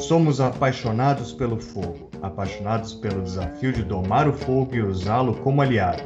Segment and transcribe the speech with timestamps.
[0.00, 6.02] Somos apaixonados pelo fogo, apaixonados pelo desafio de domar o fogo e usá-lo como aliado.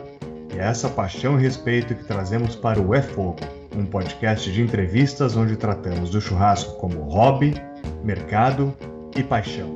[0.53, 3.39] E é essa paixão e respeito que trazemos para o É Fogo,
[3.75, 7.55] um podcast de entrevistas onde tratamos do churrasco como hobby,
[8.03, 8.75] mercado
[9.17, 9.73] e paixão.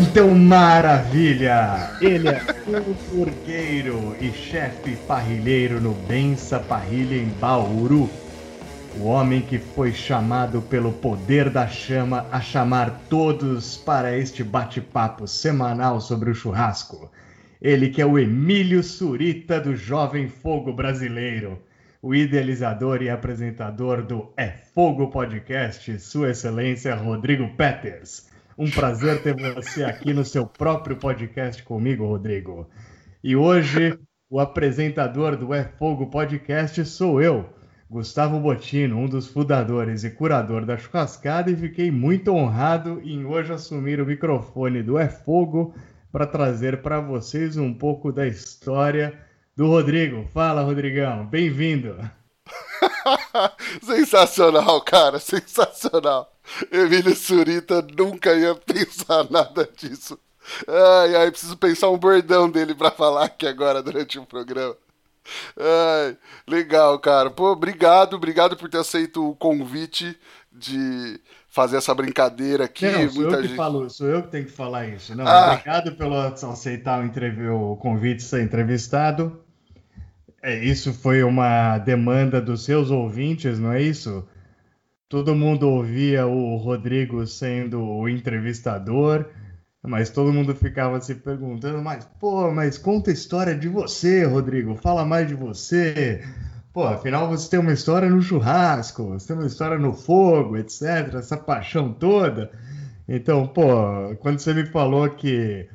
[0.00, 1.90] Então, maravilha!
[2.00, 2.40] Ele é
[2.74, 8.08] hamburgueiro e chefe parrilheiro no Bença Parrilha em Bauru.
[9.00, 15.24] O homem que foi chamado pelo poder da chama a chamar todos para este bate-papo
[15.28, 17.08] semanal sobre o churrasco.
[17.62, 21.62] Ele que é o Emílio Surita do Jovem Fogo Brasileiro,
[22.02, 28.28] o idealizador e apresentador do É Fogo Podcast, Sua Excelência Rodrigo Peters.
[28.58, 32.68] Um prazer ter você aqui no seu próprio podcast comigo, Rodrigo.
[33.22, 33.96] E hoje,
[34.28, 37.48] o apresentador do É Fogo Podcast sou eu,
[37.90, 43.50] Gustavo Botino, um dos fundadores e curador da churrascada, e fiquei muito honrado em hoje
[43.50, 45.74] assumir o microfone do É Fogo
[46.12, 49.18] para trazer para vocês um pouco da história
[49.56, 50.28] do Rodrigo.
[50.34, 51.96] Fala, Rodrigão, bem-vindo.
[53.82, 56.30] sensacional, cara, sensacional.
[56.70, 60.18] Emílio Surita nunca ia pensar nada disso.
[60.66, 64.76] Ai, ai, preciso pensar um bordão dele para falar aqui agora durante o programa.
[65.56, 67.30] Ai, legal, cara.
[67.30, 70.18] Pô, obrigado, obrigado por ter aceito o convite
[70.52, 72.86] de fazer essa brincadeira aqui.
[72.86, 75.14] Não, sou, eu que falo, sou eu que tenho que falar isso.
[75.14, 75.52] Não, ah.
[75.52, 79.40] Obrigado pelo aceitar o, o convite de ser entrevistado.
[80.42, 84.26] É, isso foi uma demanda dos seus ouvintes, não é isso?
[85.08, 89.24] todo mundo ouvia o Rodrigo sendo o entrevistador,
[89.88, 94.76] mas todo mundo ficava se perguntando, mas pô, mas conta a história de você, Rodrigo,
[94.76, 96.22] fala mais de você.
[96.72, 101.14] Pô, afinal você tem uma história no churrasco, você tem uma história no fogo, etc,
[101.14, 102.50] essa paixão toda.
[103.08, 105.68] Então, pô, quando você me falou que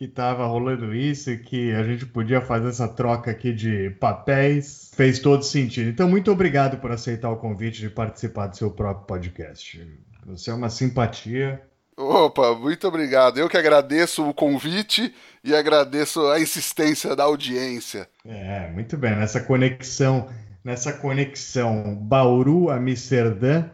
[0.00, 5.18] que estava rolando isso que a gente podia fazer essa troca aqui de papéis, fez
[5.18, 5.90] todo sentido.
[5.90, 9.86] Então, muito obrigado por aceitar o convite de participar do seu próprio podcast.
[10.24, 11.60] Você é uma simpatia.
[12.00, 13.38] Opa, muito obrigado.
[13.38, 18.08] Eu que agradeço o convite e agradeço a insistência da audiência.
[18.24, 19.14] É, muito bem.
[19.14, 20.26] Nessa conexão,
[20.64, 23.66] nessa conexão Bauru Amsterdã,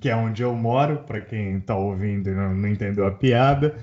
[0.00, 3.76] que é onde eu moro, para quem está ouvindo e não, não entendeu a piada.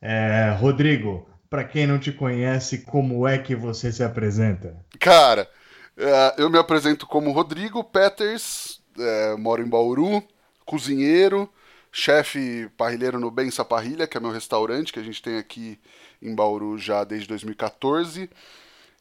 [0.00, 4.76] É, Rodrigo, para quem não te conhece, como é que você se apresenta?
[5.00, 5.48] Cara,
[5.96, 10.22] é, eu me apresento como Rodrigo Peters, é, moro em Bauru,
[10.64, 11.50] cozinheiro,
[11.96, 15.78] chefe parrilheiro no Bença Parrilha, que é meu restaurante que a gente tem aqui
[16.20, 18.28] em Bauru já desde 2014.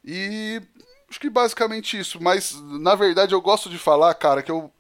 [0.06, 0.62] E
[1.10, 4.72] acho que basicamente isso, mas na verdade eu gosto de falar, cara, que eu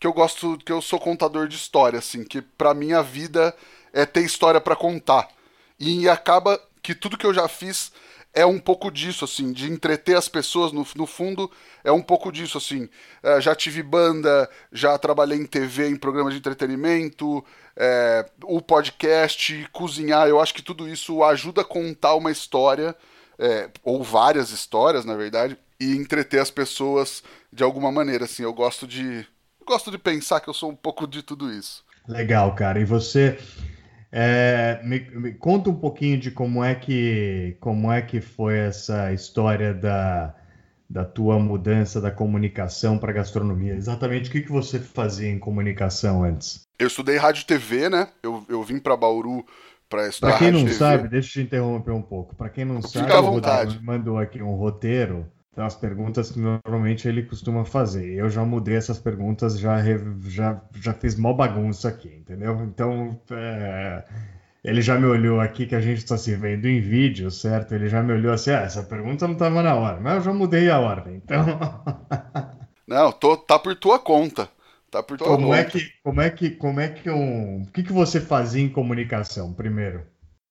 [0.00, 3.54] que eu gosto, que eu sou contador de história assim, que para mim a vida
[3.92, 5.28] é ter história para contar.
[5.78, 7.92] E acaba que tudo que eu já fiz
[8.32, 11.50] é um pouco disso, assim, de entreter as pessoas, no, no fundo,
[11.82, 12.88] é um pouco disso, assim.
[13.22, 17.44] É, já tive banda, já trabalhei em TV, em programas de entretenimento,
[17.76, 22.94] é, o podcast, cozinhar, eu acho que tudo isso ajuda a contar uma história,
[23.38, 28.42] é, ou várias histórias, na verdade, e entreter as pessoas de alguma maneira, assim.
[28.42, 29.26] Eu gosto de.
[29.66, 31.84] Gosto de pensar que eu sou um pouco de tudo isso.
[32.06, 32.80] Legal, cara.
[32.80, 33.38] E você
[34.12, 39.12] é, me, me, conta um pouquinho de como é que como é que foi essa
[39.12, 40.34] história da,
[40.88, 43.74] da tua mudança da comunicação para gastronomia.
[43.74, 46.66] Exatamente o que, que você fazia em comunicação antes?
[46.76, 48.08] Eu estudei rádio e TV, né?
[48.22, 49.44] Eu, eu vim para Bauru
[49.88, 52.34] para estudar Para quem não sabe, deixa eu te interromper um pouco.
[52.34, 57.08] Para quem não Fica sabe, o mandou aqui um roteiro então, as perguntas que normalmente
[57.08, 58.14] ele costuma fazer.
[58.14, 59.78] Eu já mudei essas perguntas, já,
[60.28, 62.62] já, já fiz mó bagunça aqui, entendeu?
[62.62, 64.04] Então, é,
[64.62, 67.74] ele já me olhou aqui, que a gente está se vendo em vídeo, certo?
[67.74, 70.32] Ele já me olhou assim, ah, essa pergunta não estava na hora, mas eu já
[70.32, 71.44] mudei a ordem, então...
[72.86, 74.48] não, tô, tá por tua conta.
[74.88, 75.58] Tá por tua como conta.
[75.58, 77.62] É que, como é que, como é que um...
[77.62, 80.06] O que, que você fazia em comunicação, primeiro?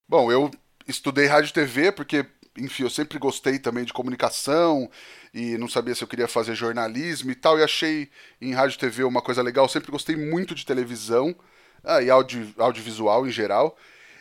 [0.10, 0.52] Bom, eu
[0.86, 2.25] estudei rádio e TV porque
[2.60, 4.90] enfim, eu sempre gostei também de comunicação
[5.34, 8.10] e não sabia se eu queria fazer jornalismo e tal, e achei
[8.42, 9.68] em rádio TV uma coisa legal.
[9.68, 11.36] sempre gostei muito de televisão
[11.84, 13.78] ah, e audio, audiovisual em geral.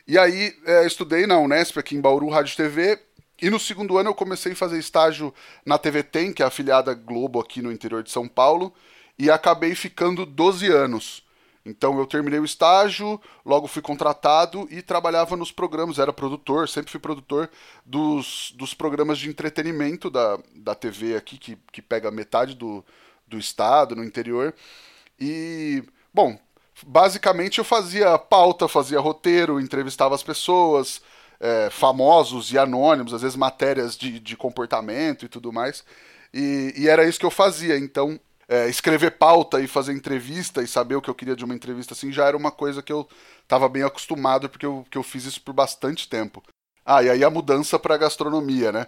[0.06, 2.99] E aí é, estudei na Unesp aqui em Bauru, rádio TV,
[3.40, 5.32] e no segundo ano eu comecei a fazer estágio
[5.64, 8.73] na TV Tem, que é a afiliada Globo aqui no interior de São Paulo,
[9.19, 11.27] e acabei ficando 12 anos.
[11.69, 16.91] Então eu terminei o estágio, logo fui contratado e trabalhava nos programas, era produtor, sempre
[16.91, 17.50] fui produtor
[17.85, 22.85] dos, dos programas de entretenimento da, da TV aqui, que, que pega metade do,
[23.26, 24.55] do estado, no interior.
[25.20, 25.82] E,
[26.12, 26.38] bom,
[26.87, 31.03] basicamente eu fazia pauta, fazia roteiro, entrevistava as pessoas,
[31.41, 35.85] é, famosos e anônimos, às vezes matérias de, de comportamento e tudo mais.
[36.32, 37.79] E, e, era isso que eu fazia.
[37.79, 41.54] Então, é, escrever pauta e fazer entrevista e saber o que eu queria de uma
[41.54, 43.06] entrevista assim já era uma coisa que eu
[43.42, 46.42] estava bem acostumado, porque eu, que eu fiz isso por bastante tempo.
[46.84, 48.86] Ah, e aí a mudança para gastronomia, né?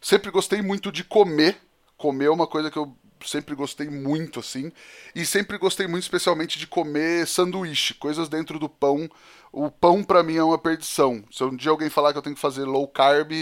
[0.00, 1.58] Sempre gostei muito de comer.
[1.96, 2.94] Comer é uma coisa que eu
[3.28, 4.72] sempre gostei muito, assim.
[5.14, 9.08] E sempre gostei muito, especialmente, de comer sanduíche, coisas dentro do pão.
[9.52, 11.24] O pão, para mim, é uma perdição.
[11.30, 13.32] Se um dia alguém falar que eu tenho que fazer low carb,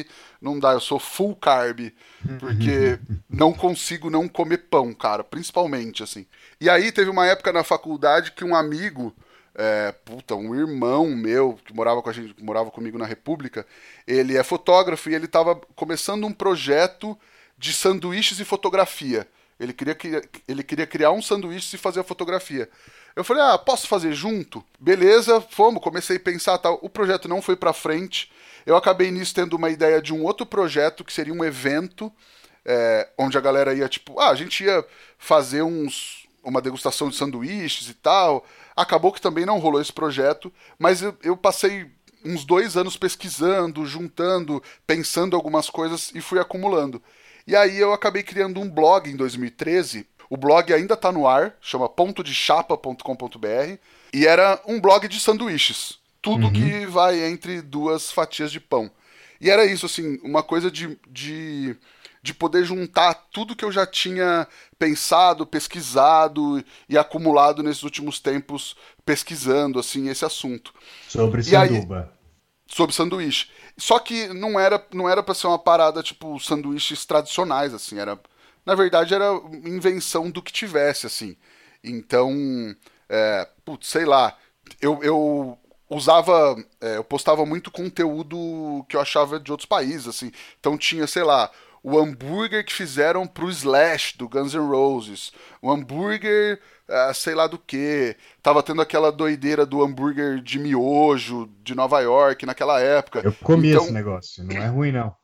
[0.40, 0.72] não dá.
[0.72, 1.92] Eu sou full carb.
[2.38, 2.98] Porque
[3.28, 5.22] não consigo não comer pão, cara.
[5.22, 6.26] Principalmente, assim.
[6.60, 9.14] E aí, teve uma época na faculdade que um amigo.
[9.60, 13.66] É, puta, um irmão meu que morava com a gente, morava comigo na República,
[14.06, 17.18] ele é fotógrafo e ele estava começando um projeto
[17.58, 19.26] de sanduíches e fotografia.
[19.58, 19.96] Ele queria,
[20.46, 22.68] ele queria criar um sanduíche e fazer a fotografia.
[23.16, 24.64] Eu falei, ah, posso fazer junto?
[24.78, 26.78] Beleza, fomos, comecei a pensar tal.
[26.82, 28.30] O projeto não foi para frente.
[28.64, 32.12] Eu acabei nisso tendo uma ideia de um outro projeto, que seria um evento,
[32.64, 34.84] é, onde a galera ia, tipo, ah, a gente ia
[35.18, 38.46] fazer uns, uma degustação de sanduíches e tal.
[38.76, 41.90] Acabou que também não rolou esse projeto, mas eu, eu passei
[42.24, 47.02] uns dois anos pesquisando, juntando, pensando algumas coisas e fui acumulando.
[47.48, 50.06] E aí eu acabei criando um blog em 2013.
[50.28, 53.78] O blog ainda está no ar, chama pontodechapa.com.br,
[54.12, 55.98] e era um blog de sanduíches.
[56.20, 56.52] Tudo uhum.
[56.52, 58.90] que vai entre duas fatias de pão.
[59.40, 61.74] E era isso, assim, uma coisa de, de,
[62.22, 64.46] de poder juntar tudo que eu já tinha
[64.78, 70.74] pensado, pesquisado e acumulado nesses últimos tempos pesquisando, assim, esse assunto.
[71.08, 72.12] Sobre sanduba.
[72.68, 73.48] Sobre sanduíche.
[73.76, 78.20] Só que não era não era para ser uma parada tipo sanduíches tradicionais assim, era
[78.64, 79.32] na verdade era
[79.64, 81.36] invenção do que tivesse assim.
[81.82, 82.30] Então,
[83.08, 84.36] é, putz, sei lá,
[84.80, 90.32] eu, eu usava, é, eu postava muito conteúdo que eu achava de outros países assim.
[90.60, 91.50] Então tinha, sei lá,
[91.82, 95.32] o hambúrguer que fizeram pro Slash do Guns N' Roses,
[95.62, 98.16] o hambúrguer, uh, sei lá do que.
[98.42, 103.20] Tava tendo aquela doideira do hambúrguer de miojo de Nova York naquela época.
[103.24, 105.14] Eu comi então, esse negócio, não é ruim não.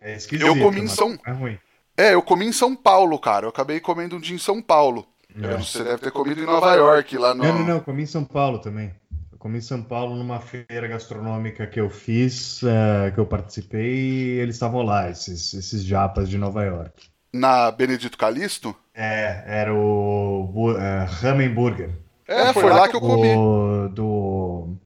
[0.00, 1.58] É esquisito, eu comi em São é ruim.
[1.96, 3.46] É, eu comi em São Paulo, cara.
[3.46, 5.06] Eu acabei comendo um dia em São Paulo.
[5.34, 5.56] É.
[5.56, 7.44] Você deve ter comido em Nova York, lá no.
[7.44, 8.94] Não, não, não, comi em São Paulo também
[9.42, 14.28] comi em São Paulo numa feira gastronômica que eu fiz, uh, que eu participei, e
[14.38, 17.11] eles estavam lá, esses, esses japas de Nova York.
[17.32, 18.76] Na Benedito Calixto?
[18.94, 20.76] É, era o uh,
[21.20, 21.90] Ramen Burger.
[22.26, 23.34] É, foi, foi lá, lá que eu comi.
[23.34, 24.76] Do, do,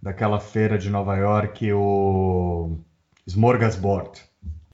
[0.00, 2.78] daquela feira de Nova York, o
[3.26, 4.22] Smorgasbord.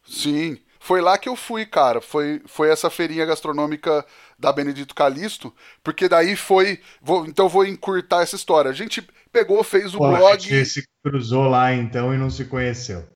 [0.04, 2.00] Sim, foi lá que eu fui, cara.
[2.00, 4.04] Foi, foi essa feirinha gastronômica
[4.38, 5.54] da Benedito Calixto,
[5.84, 6.80] porque daí foi.
[7.00, 8.70] Vou, então vou encurtar essa história.
[8.70, 10.34] A gente pegou, fez o Pô, blog.
[10.34, 13.06] A gente se cruzou lá então e não se conheceu.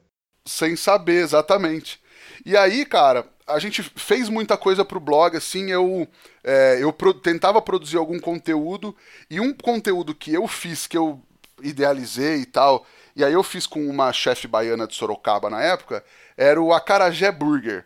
[0.46, 1.98] Sem saber, exatamente.
[2.44, 6.08] E aí, cara, a gente fez muita coisa pro blog, assim, eu,
[6.42, 8.94] é, eu pro, tentava produzir algum conteúdo,
[9.30, 11.20] e um conteúdo que eu fiz, que eu
[11.62, 16.04] idealizei e tal, e aí eu fiz com uma chefe baiana de Sorocaba na época,
[16.36, 17.84] era o Acarajé Burger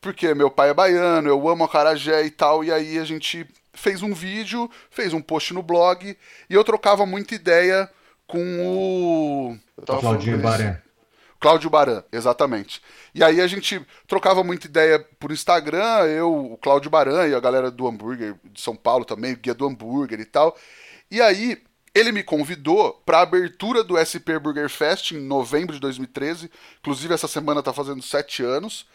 [0.00, 4.02] porque meu pai é baiano, eu amo acarajé e tal, e aí a gente fez
[4.02, 6.16] um vídeo, fez um post no blog,
[6.48, 7.88] e eu trocava muita ideia
[8.26, 9.58] com o...
[9.84, 10.76] Claudinho Baran.
[11.40, 12.82] Cláudio Baran, exatamente.
[13.14, 17.40] E aí a gente trocava muita ideia por Instagram, eu, o Cláudio Baran e a
[17.40, 20.54] galera do hambúrguer de São Paulo também, guia do hambúrguer e tal.
[21.10, 21.60] E aí
[21.94, 26.50] ele me convidou para a abertura do SP Burger Fest em novembro de 2013.
[26.78, 28.86] Inclusive essa semana tá fazendo sete anos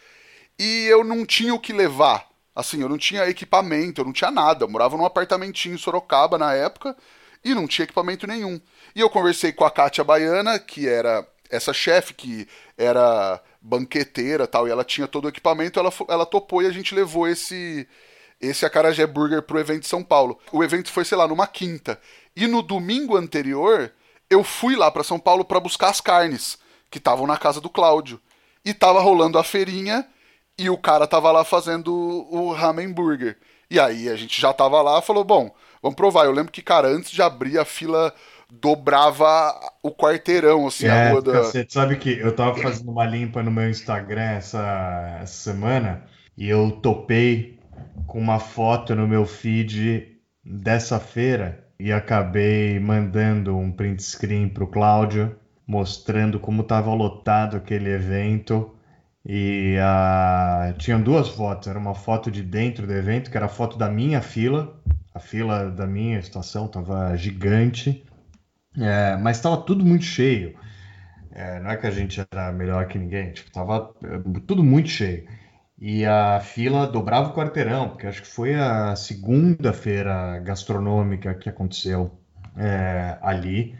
[0.58, 2.28] e eu não tinha o que levar.
[2.54, 4.64] Assim, eu não tinha equipamento, eu não tinha nada.
[4.64, 6.96] Eu morava num apartamentinho em Sorocaba na época
[7.44, 8.60] e não tinha equipamento nenhum.
[8.94, 14.66] E eu conversei com a Kátia Baiana, que era essa chefe que era banqueteira tal,
[14.68, 17.86] e ela tinha todo o equipamento, ela, ela topou e a gente levou esse
[18.40, 20.38] esse Acarajé Burger pro evento de São Paulo.
[20.52, 21.98] O evento foi, sei lá, numa quinta.
[22.34, 23.92] E no domingo anterior,
[24.28, 26.58] eu fui lá para São Paulo para buscar as carnes
[26.90, 28.20] que estavam na casa do Cláudio.
[28.64, 30.06] E tava rolando a feirinha
[30.58, 33.38] e o cara tava lá fazendo o ramen burger.
[33.70, 36.24] E aí a gente já tava lá falou, bom, vamos provar.
[36.24, 38.14] Eu lembro que, cara, antes de abrir a fila
[38.50, 41.42] dobrava o quarteirão, assim, é, a rua da...
[41.42, 46.04] Você sabe que eu tava fazendo uma limpa no meu Instagram essa, essa semana
[46.36, 47.58] e eu topei
[48.06, 54.66] com uma foto no meu feed dessa feira e acabei mandando um print screen pro
[54.66, 55.36] Cláudio
[55.66, 58.72] mostrando como tava lotado aquele evento
[59.28, 61.66] E uh, tinham duas fotos.
[61.66, 64.80] Era uma foto de dentro do evento, que era a foto da minha fila.
[65.12, 68.04] A fila da minha estação estava gigante,
[68.78, 70.54] é, mas estava tudo muito cheio.
[71.32, 74.88] É, não é que a gente era melhor que ninguém, tipo, tava é, tudo muito
[74.88, 75.26] cheio.
[75.78, 82.18] E a fila dobrava o quarteirão, porque acho que foi a segunda-feira gastronômica que aconteceu
[82.56, 83.74] é, ali.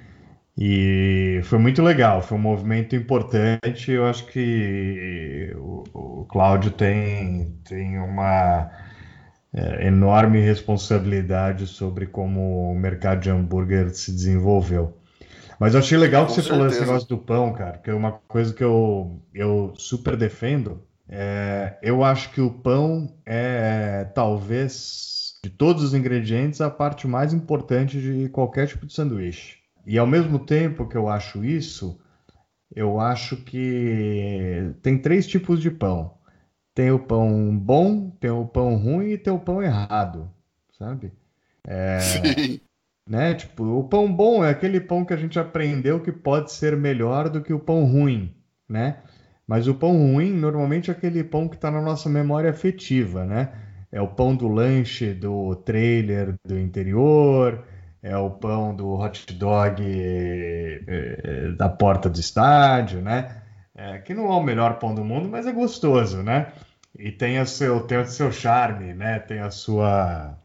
[0.59, 3.91] E foi muito legal, foi um movimento importante.
[3.91, 5.85] Eu acho que o,
[6.21, 8.71] o Cláudio tem, tem uma
[9.57, 14.95] é, enorme responsabilidade sobre como o mercado de hambúrguer se desenvolveu.
[15.59, 16.55] Mas eu achei legal que você certeza.
[16.55, 20.83] falou esse negócio do pão, cara, que é uma coisa que eu, eu super defendo.
[21.09, 27.33] É, eu acho que o pão é talvez de todos os ingredientes a parte mais
[27.33, 29.57] importante de qualquer tipo de sanduíche.
[29.87, 31.99] E ao mesmo tempo que eu acho isso,
[32.75, 36.16] eu acho que tem três tipos de pão.
[36.77, 40.31] Tem o pão bom, tem o pão ruim e tem o pão errado,
[40.79, 41.11] sabe?
[41.67, 42.61] É, Sim.
[43.09, 43.33] Né?
[43.33, 47.31] Tipo, o pão bom é aquele pão que a gente aprendeu que pode ser melhor
[47.31, 48.35] do que o pão ruim,
[48.69, 48.99] né?
[49.47, 53.53] Mas o pão ruim normalmente é aquele pão que está na nossa memória afetiva, né?
[53.91, 57.65] É o pão do lanche do trailer do interior,
[58.03, 63.41] é o pão do hot dog é, da porta do estádio, né?
[63.75, 66.53] É, que não é o melhor pão do mundo, mas é gostoso, né?
[66.99, 69.19] E tem o seu, tem o seu charme, né?
[69.19, 70.37] Tem a sua,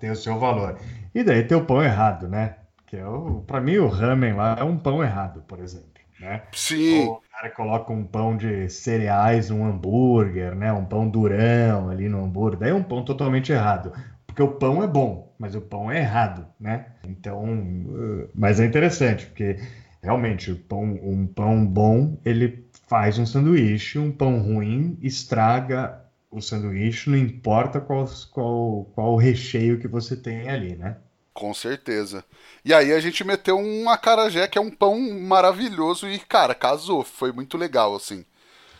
[0.00, 0.78] tem o seu valor.
[1.14, 2.56] E daí tem o pão errado, né?
[2.86, 5.88] Que é o, para mim o ramen lá é um pão errado, por exemplo,
[6.20, 6.42] né?
[6.52, 7.06] Sim.
[7.06, 10.72] o cara coloca um pão de cereais num hambúrguer, né?
[10.72, 13.92] Um pão durão ali no hambúrguer, daí é um pão totalmente errado.
[14.26, 16.86] Porque o pão é bom, mas o pão é errado, né?
[17.04, 19.58] Então, uh, mas é interessante, porque
[20.02, 26.40] realmente o pão, um pão bom, ele faz um sanduíche, um pão ruim estraga o
[26.40, 30.96] sanduíche, não importa qual, qual, qual o recheio que você tem ali, né?
[31.32, 32.24] Com certeza.
[32.64, 37.04] E aí a gente meteu um acarajé, que é um pão maravilhoso e, cara, casou.
[37.04, 38.24] Foi muito legal, assim.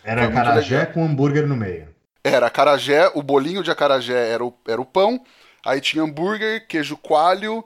[0.02, 1.88] Era acarajé com hambúrguer no meio.
[2.24, 5.22] Era acarajé, o bolinho de acarajé era o, era o pão,
[5.64, 7.64] Aí tinha hambúrguer, queijo coalho,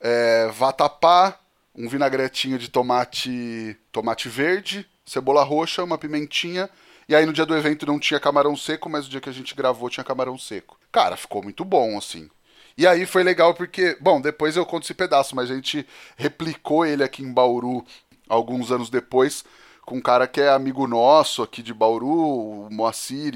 [0.00, 1.38] é, vatapá,
[1.74, 6.68] um vinagretinho de tomate, tomate verde, cebola roxa, uma pimentinha.
[7.08, 9.32] E aí no dia do evento não tinha camarão seco, mas no dia que a
[9.32, 10.78] gente gravou tinha camarão seco.
[10.90, 12.30] Cara, ficou muito bom, assim.
[12.76, 16.86] E aí foi legal porque, bom, depois eu conto esse pedaço, mas a gente replicou
[16.86, 17.84] ele aqui em Bauru
[18.28, 19.44] alguns anos depois
[19.84, 23.34] com um cara que é amigo nosso aqui de Bauru, o Moacir,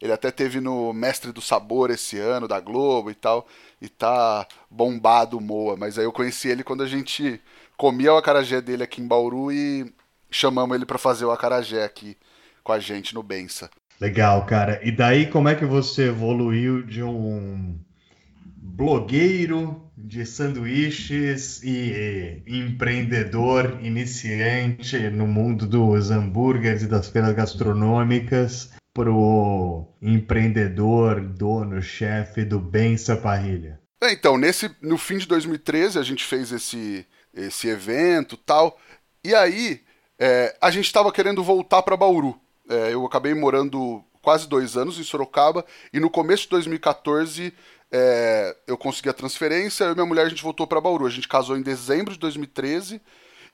[0.00, 3.46] ele até teve no Mestre do Sabor esse ano, da Globo e tal,
[3.80, 7.40] e tá bombado o Moa, mas aí eu conheci ele quando a gente
[7.76, 9.92] comia o acarajé dele aqui em Bauru e
[10.36, 12.16] chamamos ele para fazer o acarajé aqui
[12.62, 13.70] com a gente no Bença.
[14.00, 14.80] Legal, cara.
[14.82, 17.78] E daí como é que você evoluiu de um
[18.56, 29.86] blogueiro de sanduíches e empreendedor iniciante no mundo dos hambúrgueres e das feiras gastronômicas pro
[30.02, 33.80] empreendedor, dono, chefe do Bença Parrilha?
[34.02, 38.78] É, então, nesse, no fim de 2013 a gente fez esse, esse evento tal,
[39.22, 39.80] e aí
[40.18, 42.38] é, a gente estava querendo voltar para Bauru.
[42.68, 47.52] É, eu acabei morando quase dois anos em Sorocaba, e no começo de 2014
[47.92, 51.06] é, eu consegui a transferência, eu e minha mulher a gente voltou para Bauru.
[51.06, 53.00] A gente casou em dezembro de 2013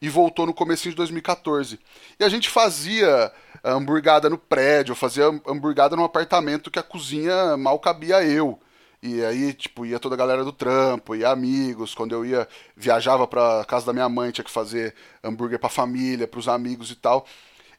[0.00, 1.78] e voltou no começo de 2014.
[2.18, 3.30] E a gente fazia
[3.62, 8.58] hamburgada no prédio, fazia hamburgada num apartamento que a cozinha mal cabia eu.
[9.02, 11.94] E aí, tipo, ia toda a galera do trampo, ia amigos.
[11.94, 16.28] Quando eu ia, viajava pra casa da minha mãe, tinha que fazer hambúrguer pra família,
[16.28, 17.26] pros amigos e tal.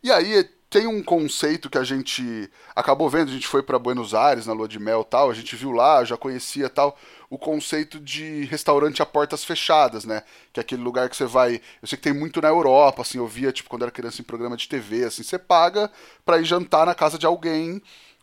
[0.04, 4.13] E aí, tem um conceito que a gente acabou vendo, a gente foi para Buenos
[4.13, 6.98] Aires na lua de mel tal, a gente viu lá, já conhecia tal,
[7.30, 10.24] o conceito de restaurante a portas fechadas, né?
[10.54, 13.18] Que é aquele lugar que você vai, eu sei que tem muito na Europa, assim,
[13.18, 15.92] eu via tipo quando era criança em programa de TV, assim, você paga
[16.24, 17.82] para ir jantar na casa de alguém,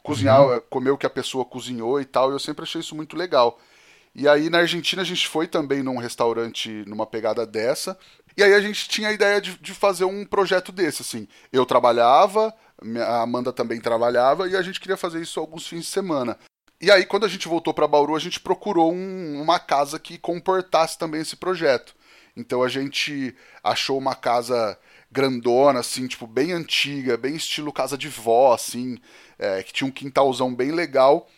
[0.09, 0.61] cozinhar, uhum.
[0.69, 3.59] comer o que a pessoa cozinhou e tal, e eu sempre achei isso muito legal.
[4.15, 7.97] E aí na Argentina a gente foi também num restaurante numa pegada dessa.
[8.37, 11.29] E aí a gente tinha a ideia de, de fazer um projeto desse, assim.
[11.53, 12.55] Eu trabalhava,
[13.07, 16.39] a Amanda também trabalhava, e a gente queria fazer isso alguns fins de semana.
[16.81, 20.17] E aí, quando a gente voltou para Bauru, a gente procurou um, uma casa que
[20.17, 21.95] comportasse também esse projeto.
[22.37, 23.35] Então a gente
[23.65, 24.79] achou uma casa
[25.11, 28.99] grandona, assim, tipo, bem antiga, bem estilo casa de vó, assim,
[29.39, 31.29] é, que tinha um quintalzão bem legal.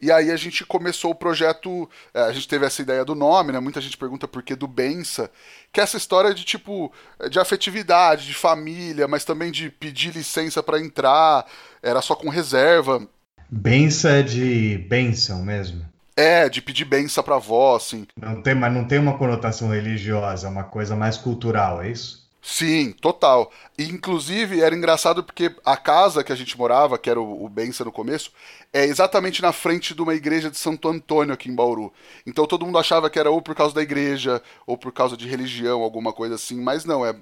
[0.00, 3.52] E aí a gente começou o projeto, é, a gente teve essa ideia do nome,
[3.52, 3.60] né?
[3.60, 5.30] Muita gente pergunta por que do Bença,
[5.72, 6.92] que é essa história de tipo
[7.30, 11.46] de afetividade, de família, mas também de pedir licença para entrar,
[11.82, 13.08] era só com reserva.
[13.48, 15.82] Bença é de benção mesmo.
[16.14, 18.06] É, de pedir benção pra avó, assim.
[18.20, 22.25] Não tem, mas não tem uma conotação religiosa, é uma coisa mais cultural, é isso?
[22.48, 23.50] Sim, total.
[23.76, 27.48] E, inclusive, era engraçado porque a casa que a gente morava, que era o, o
[27.48, 28.30] Bença no começo,
[28.72, 31.92] é exatamente na frente de uma igreja de Santo Antônio aqui em Bauru.
[32.24, 35.26] Então todo mundo achava que era ou por causa da igreja, ou por causa de
[35.26, 36.62] religião, alguma coisa assim.
[36.62, 37.16] Mas não, é,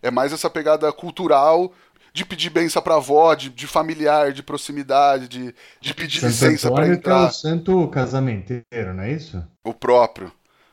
[0.00, 1.74] é mais essa pegada cultural
[2.14, 6.72] de pedir benção pra avó, de, de familiar, de proximidade, de, de pedir Santo licença
[6.72, 7.24] para entrar.
[7.24, 9.44] É o santo casamenteiro, não é isso?
[9.62, 10.32] O próprio.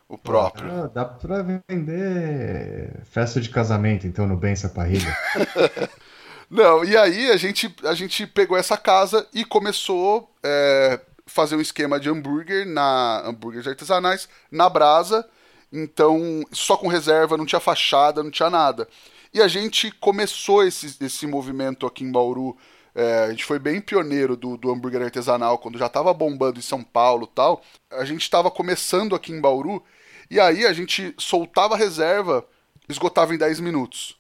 [0.10, 0.72] O próprio.
[0.72, 5.16] Ah, dá pra vender festa de casamento, então, no Bença Parrilha.
[6.50, 11.62] Não, e aí a gente, a gente pegou essa casa e começou é, fazer um
[11.62, 15.28] esquema de hambúrguer na hambúrgueres artesanais na brasa.
[15.74, 18.88] Então, só com reserva, não tinha fachada, não tinha nada.
[19.34, 22.58] E a gente começou esse, esse movimento aqui em Bauru.
[22.96, 26.64] É, a gente foi bem pioneiro do, do hambúrguer artesanal quando já estava bombando em
[26.64, 27.62] São Paulo tal.
[27.92, 29.84] A gente estava começando aqui em Bauru
[30.30, 32.46] e aí a gente soltava a reserva,
[32.88, 34.18] esgotava em 10 minutos.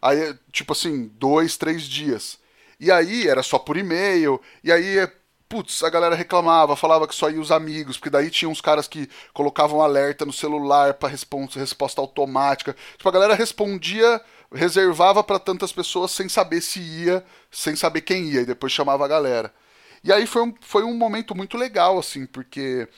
[0.00, 2.38] Aí, tipo assim, dois, três dias.
[2.78, 5.08] E aí era só por e-mail, e aí,
[5.48, 8.86] putz, a galera reclamava, falava que só ia os amigos, porque daí tinha uns caras
[8.86, 12.76] que colocavam alerta no celular para resposta, resposta automática.
[12.96, 14.20] Tipo, a galera respondia,
[14.52, 19.04] reservava para tantas pessoas sem saber se ia, sem saber quem ia, e depois chamava
[19.04, 19.52] a galera.
[20.04, 22.88] E aí foi um, foi um momento muito legal, assim, porque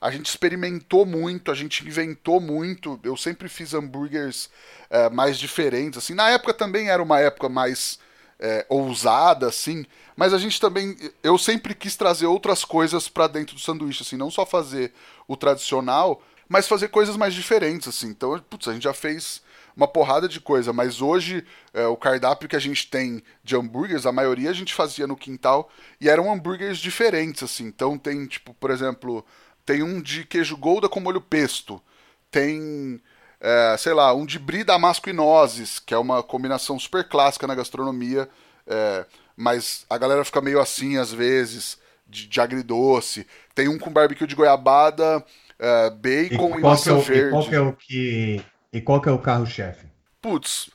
[0.00, 2.98] a gente experimentou muito, a gente inventou muito.
[3.02, 4.48] Eu sempre fiz hambúrgueres
[4.88, 6.14] é, mais diferentes, assim.
[6.14, 7.98] Na época também era uma época mais
[8.38, 9.84] é, ousada, assim.
[10.16, 14.16] Mas a gente também, eu sempre quis trazer outras coisas para dentro do sanduíche, assim,
[14.16, 14.92] não só fazer
[15.28, 18.08] o tradicional, mas fazer coisas mais diferentes, assim.
[18.08, 19.42] Então, putz, a gente já fez
[19.76, 24.04] uma porrada de coisa, mas hoje é, o cardápio que a gente tem de hambúrgueres,
[24.04, 27.66] a maioria a gente fazia no quintal e eram hambúrgueres diferentes, assim.
[27.66, 29.24] Então tem, tipo, por exemplo,
[29.70, 31.80] tem um de queijo golda com molho pesto.
[32.28, 33.00] Tem,
[33.40, 37.46] é, sei lá, um de brie damasco e nozes, que é uma combinação super clássica
[37.46, 38.28] na gastronomia.
[38.66, 39.06] É,
[39.36, 43.24] mas a galera fica meio assim às vezes, de, de agridoce.
[43.54, 45.24] Tem um com barbecue de goiabada,
[45.56, 47.28] é, bacon e, e maçã é verde.
[47.28, 49.86] E qual, é o que, e qual que é o carro-chefe?
[50.20, 50.68] Putz,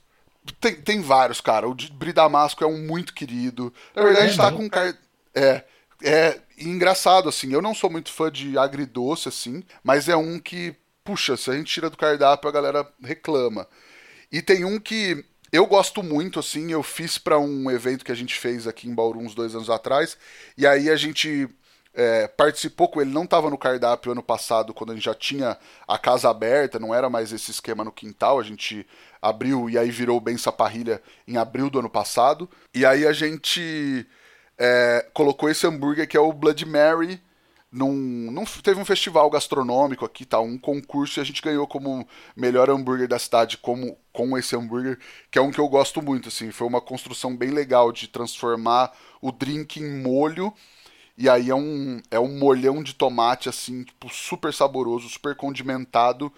[0.62, 1.68] tem, tem vários, cara.
[1.68, 3.74] O de brie damasco é um muito querido.
[3.94, 4.70] Na verdade, a gente tá com...
[4.70, 4.96] Car...
[5.36, 5.66] É,
[6.02, 7.52] é engraçado, assim.
[7.52, 11.54] Eu não sou muito fã de agridoce, assim, mas é um que, puxa, se a
[11.54, 13.68] gente tira do cardápio, a galera reclama.
[14.32, 16.72] E tem um que eu gosto muito, assim.
[16.72, 19.70] Eu fiz para um evento que a gente fez aqui em Bauru uns dois anos
[19.70, 20.18] atrás,
[20.58, 21.48] e aí a gente.
[21.98, 25.58] É, participou com ele, não estava no cardápio ano passado, quando a gente já tinha
[25.88, 28.86] a casa aberta, não era mais esse esquema no quintal, a gente
[29.22, 32.50] abriu e aí virou bem Saparrilha em abril do ano passado.
[32.74, 34.06] E aí a gente
[34.58, 37.22] é, colocou esse hambúrguer que é o Blood Mary.
[37.72, 42.08] Num, num, teve um festival gastronômico aqui, tá, um concurso e a gente ganhou como
[42.34, 44.98] melhor hambúrguer da cidade como, com esse hambúrguer,
[45.30, 48.94] que é um que eu gosto muito, assim, foi uma construção bem legal de transformar
[49.22, 50.54] o drink em molho,
[51.18, 56.32] e aí é um, é um molhão de tomate, assim, tipo, super saboroso, super condimentado,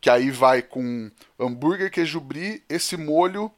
[0.00, 3.50] que aí vai com hambúrguer, queijo brie, esse molho,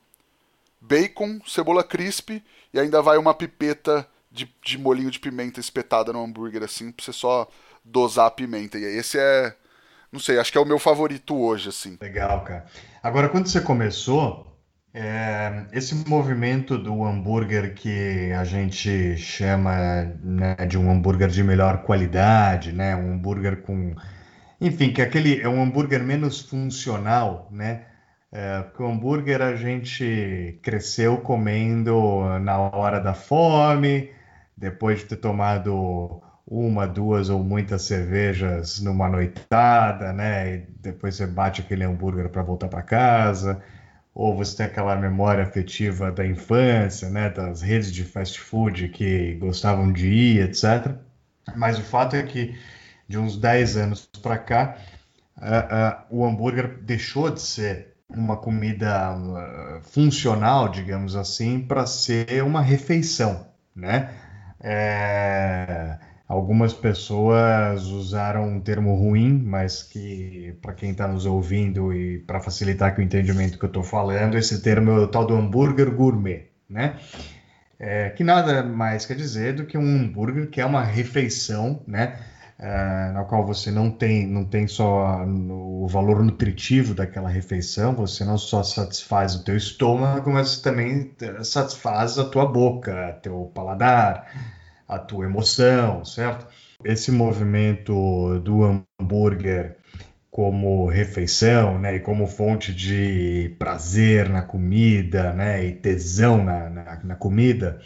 [0.81, 2.43] bacon, cebola crisp
[2.73, 7.05] e ainda vai uma pipeta de, de molinho de pimenta espetada no hambúrguer, assim, pra
[7.05, 7.49] você só
[7.85, 8.79] dosar a pimenta.
[8.79, 9.55] E esse é.
[10.11, 11.99] Não sei, acho que é o meu favorito hoje, assim.
[12.01, 12.67] Legal, cara.
[13.03, 14.49] Agora, quando você começou,
[14.93, 21.83] é, esse movimento do hambúrguer que a gente chama né, de um hambúrguer de melhor
[21.83, 23.95] qualidade, né, um hambúrguer com,
[24.61, 27.85] enfim, que é aquele é um hambúrguer menos funcional, né,
[28.31, 34.11] é, porque o hambúrguer a gente cresceu comendo na hora da fome,
[34.57, 40.57] depois de ter tomado uma, duas ou muitas cervejas numa noitada, né?
[40.57, 43.63] E depois você bate aquele hambúrguer para voltar para casa,
[44.15, 47.31] ou você tem aquela memória afetiva da infância, né?
[47.31, 50.97] Das redes de fast food que gostavam de ir, etc.
[51.57, 52.59] Mas o fato é que
[53.09, 54.77] de uns 10 anos para cá,
[55.37, 62.43] uh, uh, o hambúrguer deixou de ser uma comida uh, funcional, digamos assim, para ser
[62.43, 64.11] uma refeição, né?
[64.61, 72.19] É, algumas pessoas usaram um termo ruim, mas que para quem está nos ouvindo e
[72.21, 75.95] para facilitar o entendimento que eu estou falando, esse termo é o tal do hambúrguer
[75.95, 76.97] gourmet, né?
[77.79, 82.19] é, que nada mais quer dizer do que um hambúrguer que é uma refeição, né?
[82.61, 88.25] É, na qual você não tem, não tem só o valor nutritivo daquela refeição, você
[88.25, 91.13] não só satisfaz o teu estômago, mas também
[91.45, 94.27] satisfaz a tua boca, teu paladar,
[94.89, 96.49] a tua emoção, certo?
[96.85, 99.77] Esse movimento do hambúrguer
[100.31, 107.01] como refeição, né, e como fonte de prazer na comida, né, e tesão na, na,
[107.05, 107.81] na comida,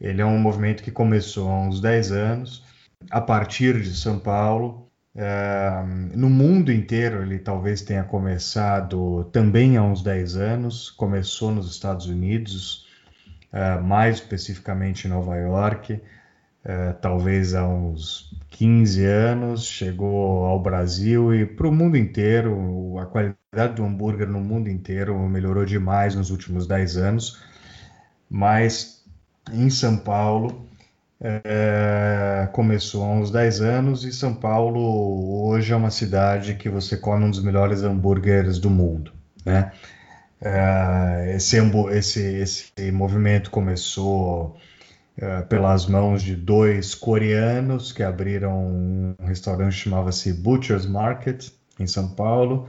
[0.00, 2.69] ele é um movimento que começou há uns 10 anos,
[3.08, 4.90] a partir de São Paulo.
[5.14, 5.82] É,
[6.14, 12.06] no mundo inteiro, ele talvez tenha começado também há uns 10 anos, começou nos Estados
[12.06, 12.86] Unidos,
[13.52, 16.00] é, mais especificamente em Nova York,
[16.64, 22.98] é, talvez há uns 15 anos, chegou ao Brasil e para o mundo inteiro.
[22.98, 27.42] A qualidade do hambúrguer no mundo inteiro melhorou demais nos últimos 10 anos,
[28.28, 29.04] mas
[29.52, 30.69] em São Paulo
[31.22, 36.96] é, começou há uns 10 anos e São Paulo hoje é uma cidade que você
[36.96, 39.12] come um dos melhores hambúrgueres do mundo,
[39.44, 39.70] né?
[40.42, 41.58] É, esse,
[41.90, 44.56] esse, esse movimento começou
[45.18, 52.08] uh, pelas mãos de dois coreanos que abriram um restaurante chamava-se Butcher's Market, em São
[52.08, 52.68] Paulo,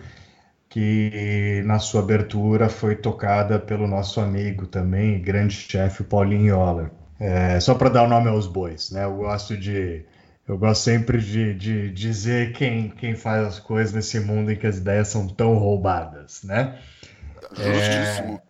[0.67, 6.91] que na sua abertura foi tocada pelo nosso amigo também, grande chefe Paulinho Yoller.
[7.23, 9.03] É, só para dar o nome aos bois, né?
[9.03, 10.03] Eu gosto de
[10.47, 14.65] eu gosto sempre de, de, dizer quem, quem faz as coisas nesse mundo em que
[14.65, 16.79] as ideias são tão roubadas, né?
[17.53, 18.36] Justíssimo.
[18.36, 18.41] É,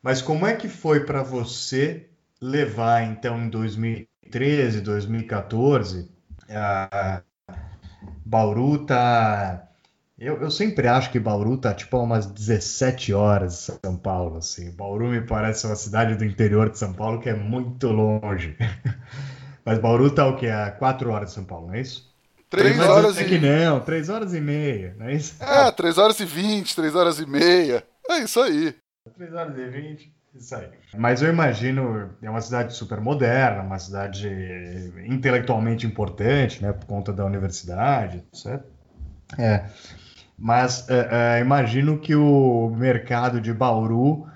[0.00, 2.08] mas como é que foi para você
[2.40, 6.08] levar, então, em 2013, 2014,
[6.48, 7.20] a
[8.24, 9.68] Bauru tá.
[10.24, 14.38] Eu, eu sempre acho que Bauru tá tipo a umas 17 horas de São Paulo,
[14.38, 14.70] assim.
[14.70, 18.56] Bauru me parece uma cidade do interior de São Paulo que é muito longe.
[19.66, 20.48] Mas Bauru tá o quê?
[20.48, 22.10] A 4 horas de São Paulo, não é isso?
[22.48, 23.24] 3 horas e...
[23.26, 25.36] que não, 3 horas e meia, não é isso?
[25.42, 27.84] É, 3 horas e 20, 3 horas e meia.
[28.08, 28.74] É isso aí.
[29.16, 30.14] 3 horas e 20.
[30.34, 30.68] Isso aí.
[30.96, 34.26] Mas eu imagino, é uma cidade super moderna, uma cidade
[35.06, 38.72] intelectualmente importante, né, por conta da universidade, certo?
[39.38, 39.66] É.
[40.36, 44.26] Mas é, é, imagino que o mercado de Bauru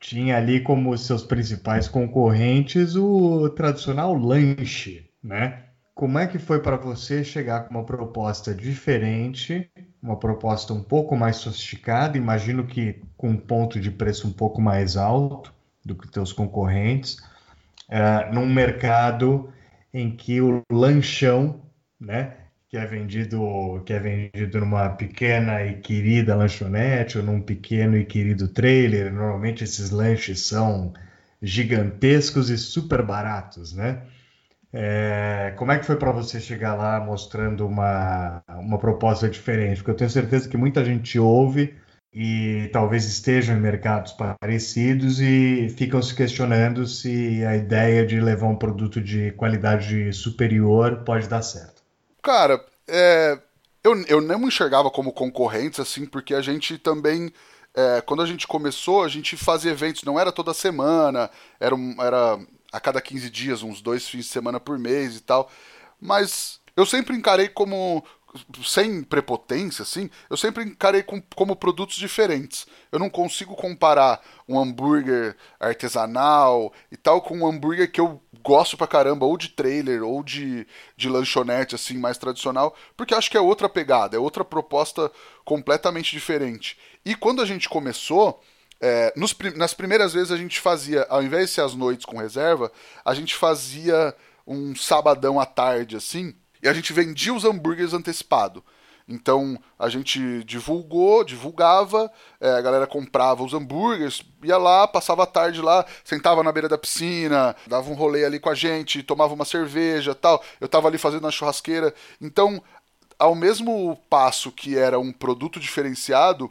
[0.00, 5.62] tinha ali como seus principais concorrentes o tradicional lanche, né?
[5.94, 9.70] Como é que foi para você chegar com uma proposta diferente,
[10.02, 14.60] uma proposta um pouco mais sofisticada, imagino que com um ponto de preço um pouco
[14.60, 15.54] mais alto
[15.84, 17.16] do que teus concorrentes,
[17.88, 19.50] é, num mercado
[19.92, 21.62] em que o lanchão,
[21.98, 22.36] né,
[22.76, 28.04] que é vendido que é vendido numa pequena e querida lanchonete ou num pequeno e
[28.04, 30.92] querido trailer, normalmente esses lanches são
[31.40, 34.02] gigantescos e super baratos, né?
[34.72, 39.78] É, como é que foi para você chegar lá mostrando uma, uma proposta diferente?
[39.78, 41.74] Porque eu tenho certeza que muita gente ouve
[42.12, 48.48] e talvez estejam em mercados parecidos e ficam se questionando se a ideia de levar
[48.48, 51.75] um produto de qualidade superior pode dar certo.
[52.26, 53.38] Cara, é,
[53.84, 57.32] eu, eu não enxergava como concorrentes, assim, porque a gente também.
[57.72, 62.36] É, quando a gente começou, a gente fazia eventos, não era toda semana, era, era
[62.72, 65.48] a cada 15 dias, uns dois fins de semana por mês e tal.
[66.00, 68.02] Mas eu sempre encarei como
[68.64, 72.66] sem prepotência, assim, eu sempre encarei com, como produtos diferentes.
[72.90, 78.76] Eu não consigo comparar um hambúrguer artesanal e tal com um hambúrguer que eu gosto
[78.76, 80.64] pra caramba, ou de trailer, ou de,
[80.96, 85.10] de lanchonete, assim, mais tradicional, porque acho que é outra pegada, é outra proposta
[85.44, 86.78] completamente diferente.
[87.04, 88.40] E quando a gente começou,
[88.80, 92.18] é, nos, nas primeiras vezes a gente fazia, ao invés de ser as noites com
[92.18, 92.70] reserva,
[93.04, 94.14] a gente fazia
[94.46, 96.32] um sabadão à tarde, assim,
[96.62, 98.62] e a gente vendia os hambúrgueres antecipado.
[99.08, 105.26] Então a gente divulgou, divulgava, é, a galera comprava os hambúrgueres, ia lá, passava a
[105.26, 109.32] tarde lá, sentava na beira da piscina, dava um rolê ali com a gente, tomava
[109.32, 110.42] uma cerveja tal.
[110.60, 111.94] Eu tava ali fazendo na churrasqueira.
[112.20, 112.60] Então,
[113.18, 116.50] ao mesmo passo que era um produto diferenciado,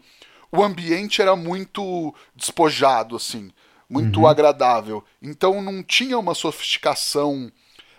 [0.52, 3.52] o ambiente era muito despojado, assim,
[3.90, 4.28] muito uhum.
[4.28, 5.04] agradável.
[5.22, 7.52] Então não tinha uma sofisticação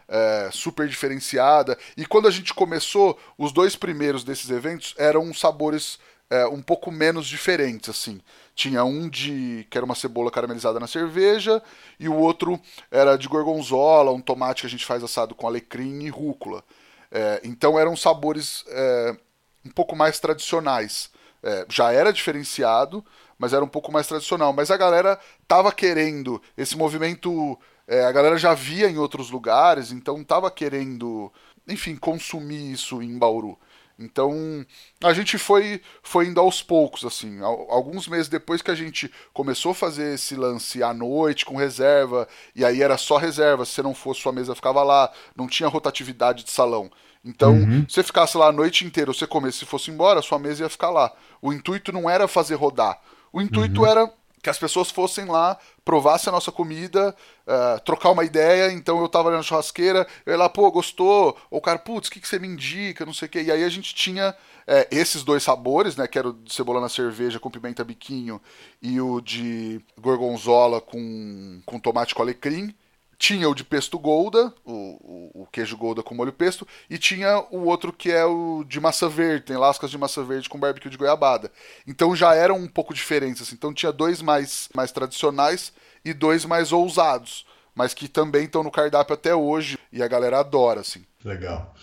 [0.08, 1.78] é, super diferenciada.
[1.96, 5.98] E quando a gente começou, os dois primeiros desses eventos eram sabores
[6.30, 8.20] é, um pouco menos diferentes, assim.
[8.54, 11.62] Tinha um de que era uma cebola caramelizada na cerveja
[12.00, 16.04] e o outro era de gorgonzola, um tomate que a gente faz assado com alecrim
[16.04, 16.64] e rúcula.
[17.10, 19.16] É, então eram sabores é,
[19.64, 21.10] um pouco mais tradicionais
[21.46, 23.04] é, já era diferenciado,
[23.38, 24.52] mas era um pouco mais tradicional.
[24.52, 29.92] Mas a galera tava querendo esse movimento é, a galera já via em outros lugares,
[29.92, 31.32] então tava querendo,
[31.68, 33.58] enfim, consumir isso em Bauru.
[33.98, 34.66] Então
[35.02, 37.40] a gente foi, foi indo aos poucos, assim.
[37.40, 42.28] Alguns meses depois que a gente começou a fazer esse lance à noite com reserva,
[42.54, 46.44] e aí era só reserva, se não fosse sua mesa ficava lá, não tinha rotatividade
[46.44, 46.90] de salão.
[47.24, 47.84] Então, uhum.
[47.88, 50.68] se você ficasse lá a noite inteira, você comesse e fosse embora, sua mesa ia
[50.68, 51.12] ficar lá.
[51.42, 53.00] O intuito não era fazer rodar.
[53.32, 53.86] O intuito uhum.
[53.86, 54.12] era
[54.46, 57.12] que as pessoas fossem lá, provassem a nossa comida,
[57.48, 58.70] uh, trocar uma ideia.
[58.70, 61.36] Então eu tava ali na churrasqueira, eu ia lá, pô, gostou?
[61.50, 63.04] Ou o cara, putz, o que, que você me indica?
[63.04, 63.42] Não sei o quê.
[63.42, 66.06] E aí a gente tinha é, esses dois sabores, né?
[66.06, 68.40] Que era o de cebola na cerveja com pimenta biquinho
[68.80, 72.72] e o de gorgonzola com, com tomate com alecrim
[73.18, 77.38] tinha o de pesto golda, o, o, o, queijo golda com molho pesto, e tinha
[77.50, 80.90] o outro que é o de massa verde, tem lascas de massa verde com barbecue
[80.90, 81.50] de goiabada.
[81.86, 83.54] Então já eram um pouco diferentes, assim.
[83.54, 85.72] então tinha dois mais, mais tradicionais
[86.04, 90.40] e dois mais ousados, mas que também estão no cardápio até hoje e a galera
[90.40, 91.04] adora, assim.
[91.24, 91.74] Legal.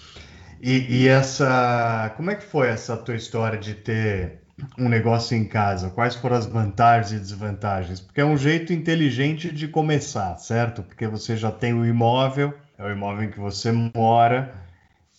[0.61, 4.42] E, e essa, como é que foi essa tua história de ter
[4.77, 5.89] um negócio em casa?
[5.89, 7.99] Quais foram as vantagens e desvantagens?
[7.99, 10.83] Porque é um jeito inteligente de começar, certo?
[10.83, 14.53] Porque você já tem o imóvel, é o imóvel em que você mora,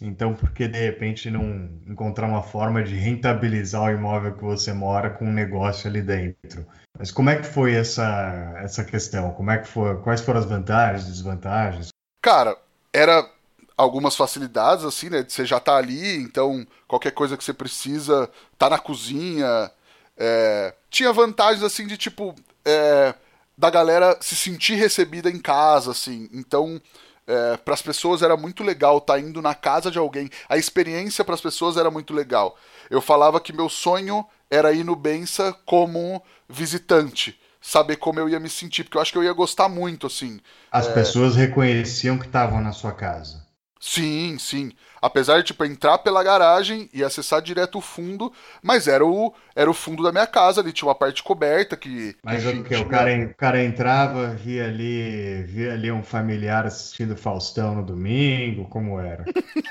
[0.01, 4.73] então por que de repente não encontrar uma forma de rentabilizar o imóvel que você
[4.73, 6.67] mora com um negócio ali dentro?
[6.99, 9.33] Mas como é que foi essa, essa questão?
[9.33, 9.97] Como é que foi?
[10.03, 11.89] Quais foram as vantagens e desvantagens?
[12.23, 12.57] Cara,
[12.93, 13.29] era
[13.77, 15.25] algumas facilidades, assim, né?
[15.27, 19.71] Você já tá ali, então qualquer coisa que você precisa, tá na cozinha.
[20.17, 20.75] É...
[20.91, 22.35] Tinha vantagens, assim, de tipo.
[22.65, 23.15] É...
[23.57, 26.29] Da galera se sentir recebida em casa, assim.
[26.33, 26.81] Então,
[27.25, 30.29] é, para as pessoas era muito legal estar tá indo na casa de alguém.
[30.49, 32.59] A experiência para as pessoas era muito legal.
[32.91, 38.39] Eu falava que meu sonho era ir no Bença como visitante saber como eu ia
[38.39, 40.39] me sentir, porque eu acho que eu ia gostar muito, assim.
[40.71, 40.93] As é...
[40.93, 43.43] pessoas reconheciam que estavam na sua casa.
[43.87, 44.73] Sim, sim.
[45.01, 49.71] Apesar de tipo, entrar pela garagem e acessar direto o fundo, mas era o, era
[49.71, 52.17] o fundo da minha casa, ali tinha uma parte coberta que.
[52.23, 52.77] Mas o que?
[52.77, 58.67] O cara, o cara entrava, via ali, via ali um familiar assistindo Faustão no domingo,
[58.71, 59.27] como era?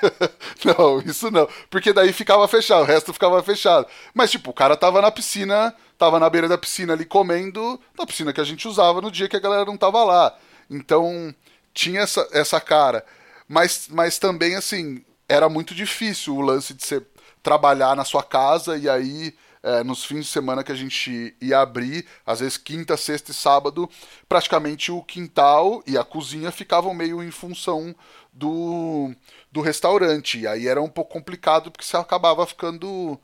[0.63, 1.49] não, isso não.
[1.71, 3.87] Porque daí ficava fechado, o resto ficava fechado.
[4.13, 8.05] Mas, tipo, o cara tava na piscina, tava na beira da piscina ali comendo, na
[8.05, 10.37] piscina que a gente usava no dia que a galera não tava lá.
[10.69, 11.33] Então,
[11.73, 13.03] tinha essa, essa cara.
[13.47, 17.05] Mas, mas também, assim, era muito difícil o lance de você
[17.41, 21.59] trabalhar na sua casa e aí é, nos fins de semana que a gente ia
[21.59, 23.89] abrir, às vezes quinta, sexta e sábado,
[24.27, 27.95] praticamente o quintal e a cozinha ficavam meio em função
[28.31, 29.13] do,
[29.51, 30.39] do restaurante.
[30.39, 33.19] E aí era um pouco complicado porque você acabava ficando.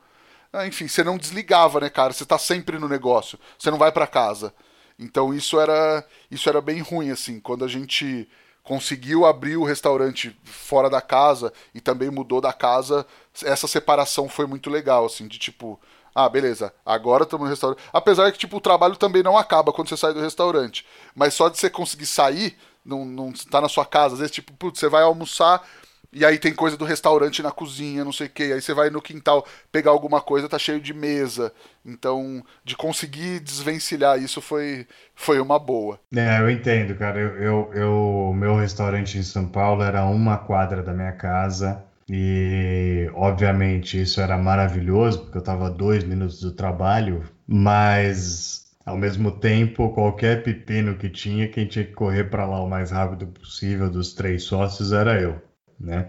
[0.52, 2.12] Ah, enfim, você não desligava, né, cara?
[2.12, 4.52] Você tá sempre no negócio, você não vai para casa.
[4.98, 7.38] Então isso era isso era bem ruim, assim.
[7.40, 8.28] Quando a gente
[8.70, 13.04] conseguiu abrir o restaurante fora da casa e também mudou da casa,
[13.42, 15.76] essa separação foi muito legal, assim, de tipo,
[16.14, 17.82] ah, beleza, agora estamos no restaurante.
[17.92, 20.86] Apesar que, tipo, o trabalho também não acaba quando você sai do restaurante.
[21.16, 24.52] Mas só de você conseguir sair, não, não tá na sua casa, às vezes, tipo,
[24.52, 25.68] putz, você vai almoçar,
[26.12, 28.52] e aí tem coisa do restaurante na cozinha, não sei o que.
[28.52, 31.52] Aí você vai no quintal pegar alguma coisa, tá cheio de mesa.
[31.86, 36.00] Então, de conseguir desvencilhar isso foi, foi uma boa.
[36.14, 37.20] É, eu entendo, cara.
[37.20, 41.84] Eu, eu, eu, meu restaurante em São Paulo era uma quadra da minha casa.
[42.08, 48.96] E, obviamente, isso era maravilhoso, porque eu estava a dois minutos do trabalho, mas ao
[48.96, 53.28] mesmo tempo, qualquer pepino que tinha, quem tinha que correr para lá o mais rápido
[53.28, 55.40] possível dos três sócios era eu
[55.80, 56.06] né?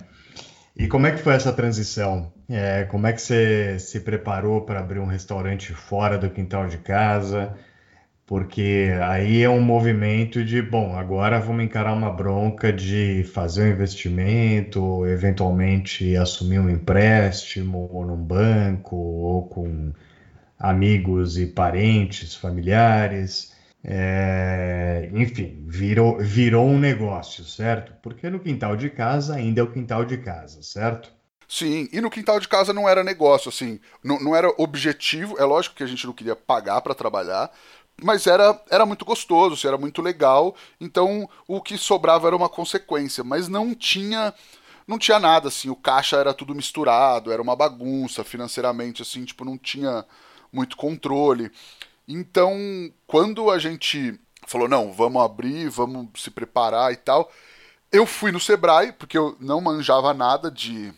[0.75, 2.31] E como é que foi essa transição?
[2.49, 6.77] É, como é que você se preparou para abrir um restaurante fora do quintal de
[6.77, 7.55] casa?
[8.25, 13.71] Porque aí é um movimento de, bom, agora vamos encarar uma bronca de fazer um
[13.71, 19.91] investimento, eventualmente assumir um empréstimo ou num banco ou com
[20.57, 23.51] amigos e parentes, familiares.
[23.83, 27.93] É, enfim, virou, virou um negócio, certo?
[28.01, 31.11] Porque no quintal de casa ainda é o quintal de casa, certo?
[31.47, 35.37] Sim, e no quintal de casa não era negócio, assim, não, não era objetivo.
[35.37, 37.51] É lógico que a gente não queria pagar para trabalhar,
[38.01, 40.55] mas era, era muito gostoso, assim, era muito legal.
[40.79, 44.33] Então o que sobrava era uma consequência, mas não tinha
[44.87, 45.69] não tinha nada assim.
[45.69, 50.05] O caixa era tudo misturado, era uma bagunça financeiramente, assim, tipo não tinha
[50.53, 51.51] muito controle.
[52.07, 52.57] Então,
[53.07, 57.31] quando a gente falou, não, vamos abrir, vamos se preparar e tal,
[57.91, 60.93] eu fui no Sebrae, porque eu não manjava nada de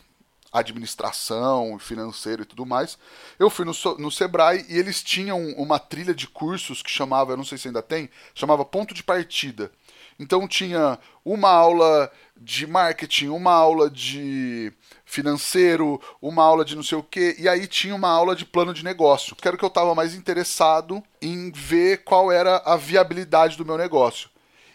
[0.52, 2.96] administração, financeiro e tudo mais.
[3.38, 7.36] Eu fui no, no Sebrae e eles tinham uma trilha de cursos que chamava, eu
[7.36, 9.72] não sei se ainda tem, chamava Ponto de Partida.
[10.18, 14.72] Então tinha uma aula de marketing, uma aula de
[15.04, 18.74] financeiro, uma aula de não sei o quê, e aí tinha uma aula de plano
[18.74, 19.36] de negócio.
[19.36, 23.64] Que era o que eu estava mais interessado em ver qual era a viabilidade do
[23.64, 24.28] meu negócio.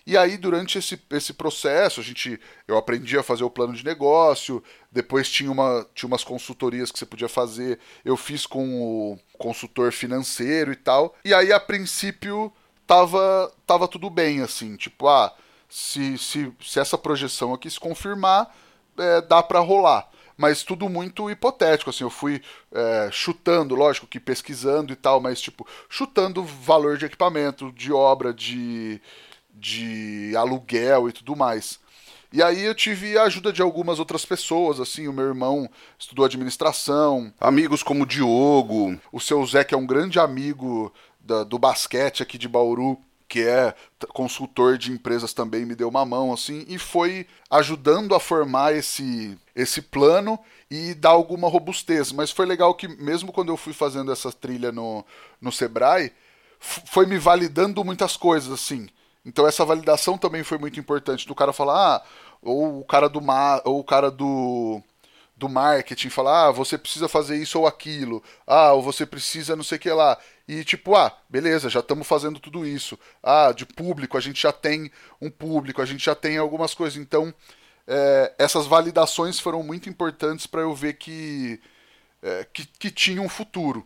[0.09, 3.85] E aí, durante esse, esse processo, a gente, eu aprendi a fazer o plano de
[3.85, 9.19] negócio, depois tinha, uma, tinha umas consultorias que você podia fazer, eu fiz com o
[9.37, 11.15] consultor financeiro e tal.
[11.23, 12.51] E aí, a princípio,
[12.87, 15.31] tava, tava tudo bem, assim, tipo, ah,
[15.69, 18.53] se, se, se essa projeção aqui se confirmar,
[18.97, 20.09] é, dá para rolar.
[20.35, 25.41] Mas tudo muito hipotético, assim, eu fui é, chutando, lógico que pesquisando e tal, mas
[25.41, 29.01] tipo, chutando valor de equipamento, de obra, de,
[29.53, 31.79] de aluguel e tudo mais.
[32.31, 36.23] E aí eu tive a ajuda de algumas outras pessoas, assim, o meu irmão estudou
[36.23, 41.59] administração, amigos como o Diogo, o seu Zé, que é um grande amigo da, do
[41.59, 42.97] basquete aqui de Bauru,
[43.29, 43.75] que é
[44.11, 49.37] consultor de empresas também, me deu uma mão, assim, e foi ajudando a formar esse,
[49.55, 50.37] esse plano
[50.69, 52.11] e dar alguma robustez.
[52.11, 55.05] Mas foi legal que, mesmo quando eu fui fazendo essa trilha no,
[55.39, 56.11] no Sebrae,
[56.59, 58.89] foi me validando muitas coisas, assim.
[59.23, 61.27] Então essa validação também foi muito importante.
[61.27, 62.03] Do cara falar, ah,
[62.41, 64.81] ou o cara do mar, ou o cara do
[65.39, 69.63] do marketing falar, ah, você precisa fazer isso ou aquilo, ah, ou você precisa não
[69.63, 70.17] sei o que lá.
[70.49, 72.97] E tipo, ah, beleza, já estamos fazendo tudo isso.
[73.21, 76.97] Ah, de público, a gente já tem um público, a gente já tem algumas coisas.
[76.97, 77.31] Então,
[77.85, 81.61] é, essas validações foram muito importantes para eu ver que,
[82.23, 83.85] é, que, que tinha um futuro.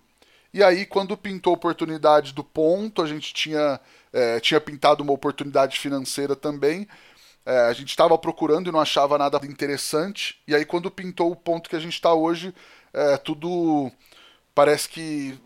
[0.54, 3.78] E aí, quando pintou a oportunidade do ponto, a gente tinha,
[4.14, 6.88] é, tinha pintado uma oportunidade financeira também.
[7.46, 10.42] É, a gente estava procurando e não achava nada interessante.
[10.48, 12.56] E aí, quando pintou o ponto que a gente está hoje,
[12.94, 13.92] é, tudo
[14.56, 15.38] parece que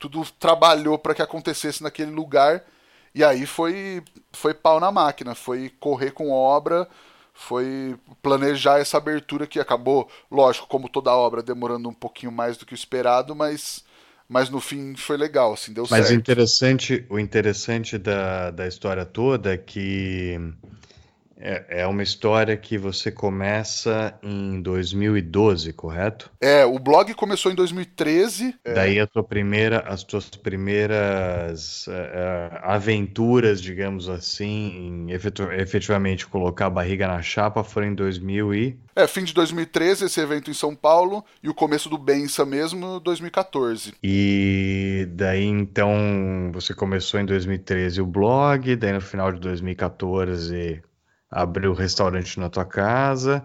[0.00, 2.64] tudo trabalhou para que acontecesse naquele lugar.
[3.14, 6.88] E aí foi, foi pau na máquina, foi correr com obra,
[7.34, 12.64] foi planejar essa abertura que acabou, lógico, como toda obra, demorando um pouquinho mais do
[12.64, 13.84] que o esperado, mas
[14.28, 16.02] mas no fim foi legal, assim, deu mas certo.
[16.02, 20.38] Mas o interessante, o interessante da, da história toda é que
[21.40, 26.30] é, é uma história que você começa em 2012, correto?
[26.40, 28.54] É, o blog começou em 2013.
[28.64, 28.72] É.
[28.74, 31.90] Daí a tua primeira, as tuas primeiras uh,
[32.62, 38.78] aventuras, digamos assim, em efetu efetivamente colocar a barriga na chapa foram em 2000 e...
[38.94, 43.00] É, fim de 2013, esse evento em São Paulo, e o começo do Bença mesmo,
[43.00, 43.94] 2014.
[44.02, 50.82] E daí então você começou em 2013 o blog, daí no final de 2014
[51.30, 53.44] abrir o restaurante na tua casa,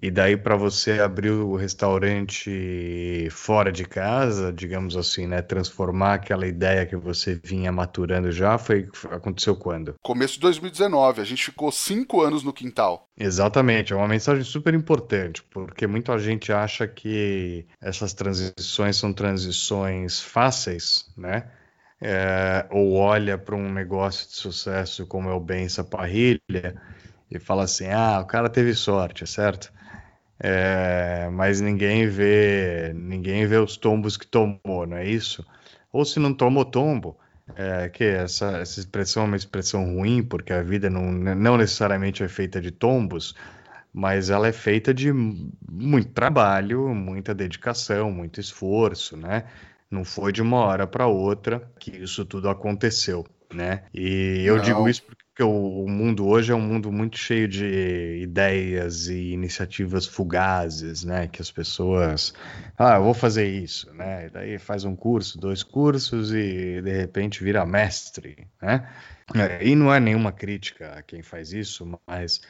[0.00, 6.46] e daí para você abrir o restaurante fora de casa, digamos assim, né, transformar aquela
[6.46, 9.94] ideia que você vinha maturando já, foi aconteceu quando?
[10.00, 11.20] Começo de 2019.
[11.20, 13.08] A gente ficou cinco anos no quintal.
[13.18, 13.92] Exatamente.
[13.92, 21.06] É uma mensagem super importante, porque muita gente acha que essas transições são transições fáceis,
[21.16, 21.44] né?
[22.00, 26.40] É, ou olha para um negócio de sucesso como é o Bença Parrilha
[27.30, 29.72] e fala assim: ah, o cara teve sorte, certo?
[30.40, 35.44] É, mas ninguém vê, ninguém vê os tombos que tomou, não é isso?
[35.92, 37.18] Ou se não tomou tombo,
[37.56, 42.22] é, que essa, essa expressão é uma expressão ruim, porque a vida não, não necessariamente
[42.22, 43.34] é feita de tombos,
[43.92, 49.44] mas ela é feita de muito trabalho, muita dedicação, muito esforço, né?
[49.90, 53.84] Não foi de uma hora para outra que isso tudo aconteceu, né?
[53.92, 54.62] E eu não.
[54.62, 59.06] digo isso porque porque o, o, mundo hoje é um mundo muito cheio de ideias
[59.06, 61.28] e iniciativas fugazes, né?
[61.28, 62.34] Que as pessoas,
[62.76, 64.26] ah, eu vou fazer isso, né?
[64.26, 68.88] E daí faz um curso, dois cursos e de repente vira mestre, né?
[69.32, 72.40] É, e não é nenhuma crítica a quem faz isso, mas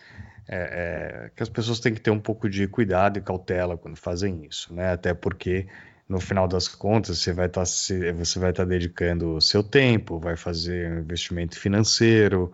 [0.48, 3.96] é, é, que as pessoas têm que ter um pouco de cuidado e cautela quando
[3.98, 4.92] fazem isso, né?
[4.92, 5.66] Até porque
[6.08, 9.62] no final das contas você vai estar tá, você vai estar tá dedicando o seu
[9.62, 12.52] tempo, vai fazer um investimento financeiro,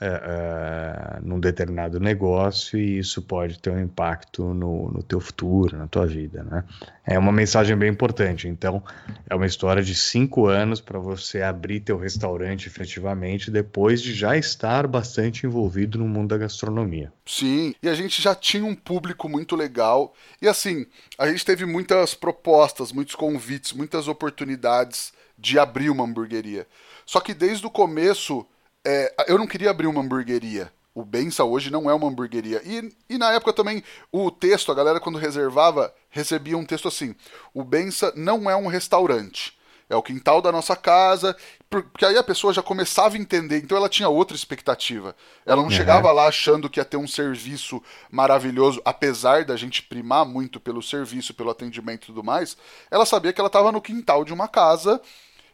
[0.00, 5.86] uh, num determinado negócio e isso pode ter um impacto no, no teu futuro, na
[5.86, 6.64] tua vida, né?
[7.04, 8.48] É uma mensagem bem importante.
[8.48, 8.82] Então,
[9.28, 14.36] é uma história de cinco anos para você abrir teu restaurante efetivamente depois de já
[14.36, 17.12] estar bastante envolvido no mundo da gastronomia.
[17.24, 20.86] Sim, e a gente já tinha um público muito legal e assim,
[21.18, 26.66] a gente teve muitas propostas, muitos convites, muitas oportunidades de abrir uma hamburgueria.
[27.06, 28.46] Só que desde o começo
[28.88, 30.72] é, eu não queria abrir uma hamburgueria.
[30.94, 32.62] O Bença hoje não é uma hamburgueria.
[32.64, 37.14] E, e na época também, o texto, a galera quando reservava, recebia um texto assim:
[37.52, 39.58] O Bença não é um restaurante.
[39.90, 41.36] É o quintal da nossa casa,
[41.68, 45.14] porque aí a pessoa já começava a entender, então ela tinha outra expectativa.
[45.46, 45.70] Ela não uhum.
[45.70, 50.82] chegava lá achando que ia ter um serviço maravilhoso, apesar da gente primar muito pelo
[50.82, 52.56] serviço, pelo atendimento e tudo mais.
[52.90, 55.00] Ela sabia que ela estava no quintal de uma casa,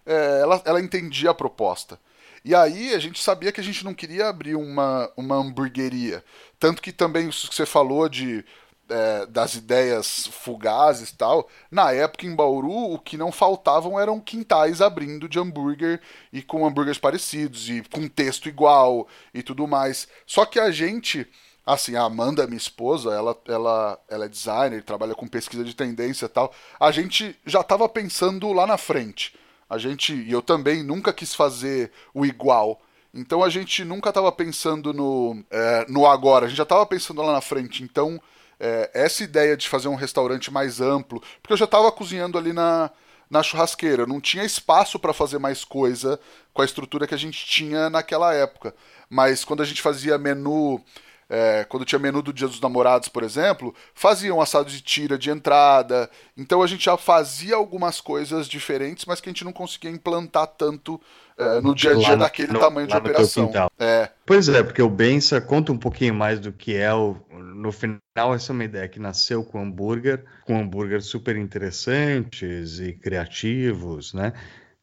[0.04, 1.98] é, ela, ela entendia a proposta.
[2.44, 6.22] E aí a gente sabia que a gente não queria abrir uma, uma hamburgueria.
[6.58, 8.44] Tanto que também isso que você falou de
[8.88, 14.20] é, das ideias fugazes e tal, na época em Bauru o que não faltavam eram
[14.20, 20.06] quintais abrindo de hambúrguer e com hambúrgueres parecidos e com texto igual e tudo mais.
[20.26, 21.26] Só que a gente,
[21.64, 26.26] assim, a Amanda, minha esposa, ela, ela, ela é designer, trabalha com pesquisa de tendência
[26.26, 29.34] e tal, a gente já estava pensando lá na frente.
[29.68, 32.80] A gente, e eu também nunca quis fazer o igual.
[33.12, 37.22] Então a gente nunca estava pensando no, é, no agora, a gente já estava pensando
[37.22, 37.82] lá na frente.
[37.82, 38.20] Então
[38.58, 42.52] é, essa ideia de fazer um restaurante mais amplo, porque eu já estava cozinhando ali
[42.52, 42.90] na,
[43.30, 46.18] na churrasqueira, não tinha espaço para fazer mais coisa
[46.52, 48.74] com a estrutura que a gente tinha naquela época.
[49.08, 50.82] Mas quando a gente fazia menu
[51.28, 55.30] é, quando tinha menu do Dia dos Namorados, por exemplo, faziam assado de tira de
[55.30, 56.10] entrada.
[56.36, 60.46] Então a gente já fazia algumas coisas diferentes, mas que a gente não conseguia implantar
[60.46, 61.00] tanto
[61.36, 63.50] é, no dia a dia daquele no, tamanho de operação.
[63.78, 64.08] É.
[64.24, 67.16] Pois é, porque o Bença conta um pouquinho mais do que é o.
[67.30, 72.92] No final, essa é uma ideia que nasceu com hambúrguer, com hambúrguer super interessantes e
[72.92, 74.32] criativos, né?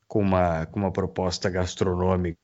[0.07, 2.37] Com uma, com uma proposta gastronômica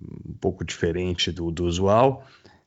[0.00, 2.24] um pouco diferente do, do usual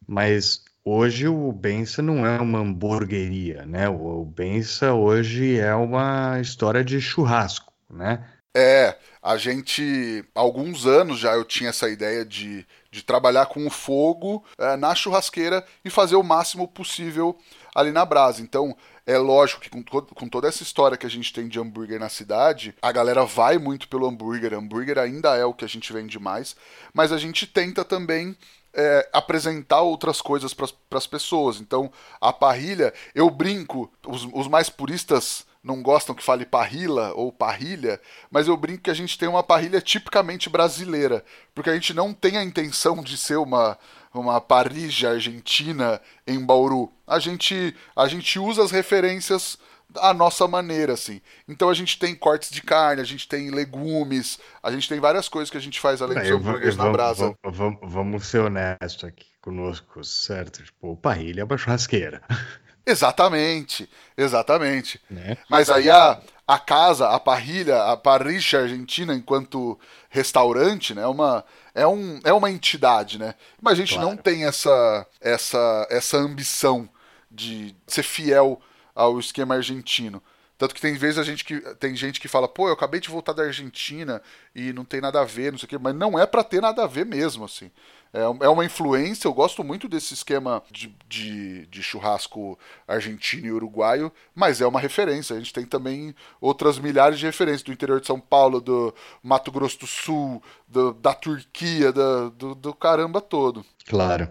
[0.10, 3.88] mas hoje o Bença não é uma hamburgueria, né?
[3.88, 8.28] O Bença hoje é uma história de churrasco, né?
[8.56, 13.68] É, a gente, há alguns anos já eu tinha essa ideia de, de trabalhar com
[13.68, 17.38] o fogo é, na churrasqueira e fazer o máximo possível
[17.76, 18.42] ali na brasa.
[18.42, 22.00] Então, é lógico que com, com, toda essa história que a gente tem de hambúrguer
[22.00, 24.56] na cidade, a galera vai muito pelo hambúrguer.
[24.56, 26.56] Hambúrguer ainda é o que a gente vende mais,
[26.92, 28.36] mas a gente tenta também
[28.74, 31.60] é, apresentar outras coisas para as pessoas.
[31.60, 37.32] Então, a parrilha, eu brinco, os, os mais puristas não gostam que fale parrila ou
[37.32, 38.00] parrilha,
[38.32, 42.14] mas eu brinco que a gente tem uma parrilha tipicamente brasileira, porque a gente não
[42.14, 43.78] tem a intenção de ser uma
[44.12, 46.92] uma parrilla argentina em Bauru.
[47.06, 49.58] A gente a gente usa as referências
[49.98, 51.22] a nossa maneira, assim.
[51.48, 55.28] Então a gente tem cortes de carne, a gente tem legumes, a gente tem várias
[55.28, 57.34] coisas que a gente faz além dos hambúrgueres na brasa.
[57.44, 60.64] Vamos, vamos, ser honestos aqui conosco, certo?
[60.64, 62.22] Tipo, parrilha é uma churrasqueira.
[62.86, 63.88] Exatamente,
[64.18, 65.00] exatamente.
[65.08, 65.38] Né?
[65.48, 69.80] Mas aí a, a casa, a parrilha, a parricha argentina enquanto
[70.10, 73.36] restaurante, né, é uma, é, um, é uma entidade, né?
[73.62, 74.10] Mas a gente claro.
[74.10, 76.90] não tem essa, essa, essa ambição
[77.30, 78.60] de ser fiel
[79.00, 80.22] ao esquema argentino.
[80.58, 83.08] Tanto que tem vezes a gente que tem gente que fala, pô, eu acabei de
[83.08, 84.22] voltar da Argentina
[84.54, 86.62] e não tem nada a ver, não sei o quê, mas não é para ter
[86.62, 87.72] nada a ver mesmo, assim.
[88.12, 93.52] É, é uma influência, eu gosto muito desse esquema de, de, de, churrasco argentino e
[93.54, 95.34] uruguaio, mas é uma referência.
[95.34, 98.94] A gente tem também outras milhares de referências do interior de São Paulo, do
[99.24, 103.66] Mato Grosso do Sul, do, da Turquia, da, do, do caramba todo.
[103.88, 104.28] Claro.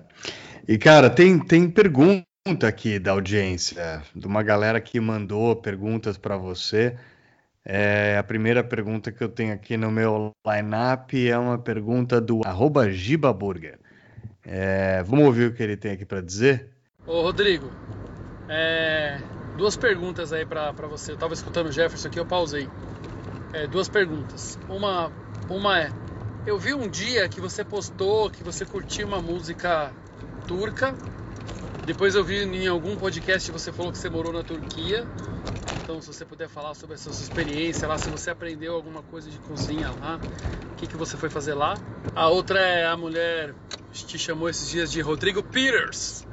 [0.68, 6.16] E, cara, tem, tem pergunta pergunta aqui da audiência, de uma galera que mandou perguntas
[6.16, 6.96] para você.
[7.62, 12.40] É, a primeira pergunta que eu tenho aqui no meu line-up é uma pergunta do
[12.46, 13.78] arroba Gibaburger.
[14.46, 16.70] É, vamos ouvir o que ele tem aqui para dizer?
[17.06, 17.70] Ô Rodrigo,
[18.48, 19.20] é,
[19.58, 21.10] duas perguntas aí para você.
[21.10, 22.66] Eu estava escutando o Jefferson aqui, eu pausei.
[23.52, 24.58] É, duas perguntas.
[24.70, 25.12] Uma,
[25.50, 25.90] uma é,
[26.46, 29.92] eu vi um dia que você postou que você curtiu uma música
[30.46, 30.94] turca
[31.88, 35.06] depois eu vi em algum podcast você falou que você morou na Turquia.
[35.82, 39.30] Então, se você puder falar sobre essa sua experiência lá, se você aprendeu alguma coisa
[39.30, 40.20] de cozinha lá,
[40.70, 41.78] o que, que você foi fazer lá.
[42.14, 43.54] A outra é a mulher
[43.90, 46.26] te chamou esses dias de Rodrigo Peters.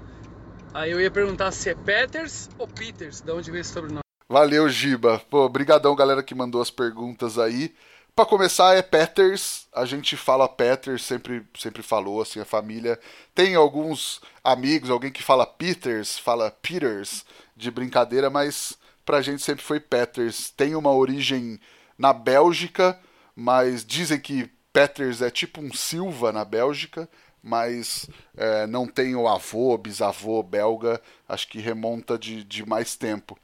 [0.73, 4.01] Aí eu ia perguntar se é Peters ou Peters, de onde vem esse sobrenome.
[4.27, 5.21] Valeu, Giba.
[5.29, 7.73] Pô, brigadão, galera que mandou as perguntas aí.
[8.15, 12.97] Para começar é Peters, a gente fala Peters, sempre sempre falou assim, a família
[13.33, 17.25] tem alguns amigos, alguém que fala Peters, fala Peters
[17.57, 20.49] de brincadeira, mas pra gente sempre foi Peters.
[20.49, 21.59] Tem uma origem
[21.97, 22.97] na Bélgica,
[23.35, 27.09] mas dizem que Peters é tipo um Silva na Bélgica,
[27.43, 33.37] mas é, não tem o avô, bisavô belga, acho que remonta de, de mais tempo.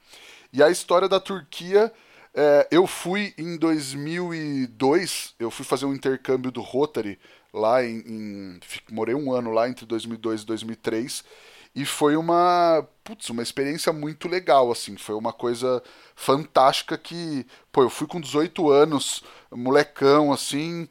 [0.50, 1.92] E a história da Turquia
[2.34, 7.18] é, eu fui em 2002, eu fui fazer um intercâmbio do Rotary
[7.52, 8.60] lá em, em,
[8.90, 11.24] morei um ano lá entre 2002 e 2003
[11.74, 15.82] e foi uma putz, uma experiência muito legal assim foi uma coisa
[16.16, 20.88] fantástica que pô eu fui com 18 anos molecão assim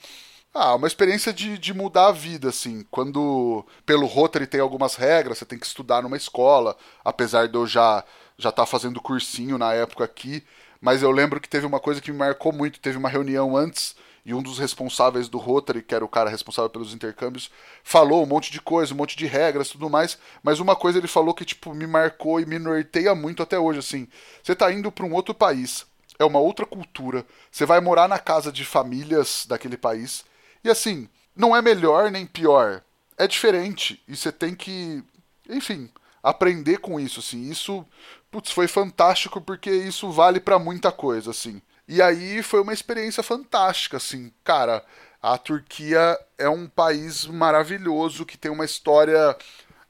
[0.54, 2.86] Ah, uma experiência de, de mudar a vida, assim.
[2.92, 6.76] Quando pelo Rotary tem algumas regras, você tem que estudar numa escola,
[7.06, 8.04] apesar de eu já
[8.38, 10.44] já estar tá fazendo cursinho na época aqui.
[10.82, 12.80] Mas eu lembro que teve uma coisa que me marcou muito.
[12.80, 16.70] Teve uma reunião antes e um dos responsáveis do Rotary, que era o cara responsável
[16.70, 17.50] pelos intercâmbios,
[17.84, 21.08] falou um monte de coisa, um monte de regras, tudo mais, mas uma coisa ele
[21.08, 24.08] falou que tipo me marcou e me norteia muito até hoje assim.
[24.44, 25.86] Você tá indo para um outro país,
[26.20, 30.24] é uma outra cultura, você vai morar na casa de famílias daquele país
[30.64, 32.84] e assim, não é melhor nem pior,
[33.18, 35.04] é diferente e você tem que,
[35.50, 35.90] enfim,
[36.22, 37.50] aprender com isso assim.
[37.50, 37.86] Isso,
[38.32, 41.62] putz, foi fantástico porque isso vale para muita coisa assim.
[41.88, 44.84] E aí foi uma experiência fantástica, assim, cara.
[45.22, 49.38] A Turquia é um país maravilhoso que tem uma história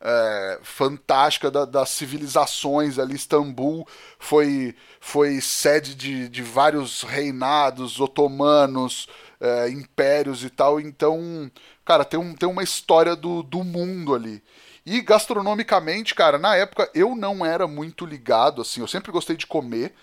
[0.01, 3.15] é, fantástica da, das civilizações ali.
[3.15, 3.87] Istambul
[4.19, 9.07] foi, foi sede de, de vários reinados otomanos,
[9.39, 10.79] é, impérios e tal.
[10.79, 11.49] Então,
[11.85, 14.43] cara, tem, um, tem uma história do, do mundo ali.
[14.85, 19.45] E gastronomicamente, cara, na época eu não era muito ligado, assim, eu sempre gostei de
[19.45, 19.93] comer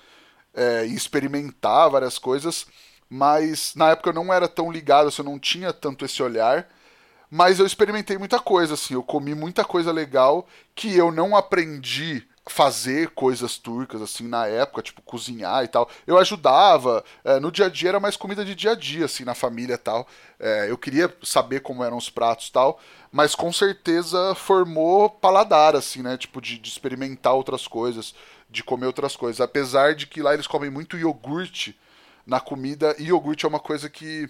[0.54, 2.66] é, e experimentar várias coisas,
[3.10, 6.68] mas na época eu não era tão ligado, assim, eu não tinha tanto esse olhar.
[7.30, 12.27] Mas eu experimentei muita coisa, assim, eu comi muita coisa legal que eu não aprendi
[12.49, 15.88] fazer coisas turcas, assim, na época, tipo, cozinhar e tal.
[16.07, 19.24] Eu ajudava, é, no dia a dia era mais comida de dia a dia, assim,
[19.24, 20.07] na família e tal.
[20.40, 22.80] É, eu queria saber como eram os pratos e tal,
[23.12, 28.14] mas com certeza formou paladar, assim, né, tipo, de, de experimentar outras coisas
[28.51, 29.40] de comer outras coisas.
[29.40, 31.78] Apesar de que lá eles comem muito iogurte
[32.26, 34.28] na comida, e iogurte é uma coisa que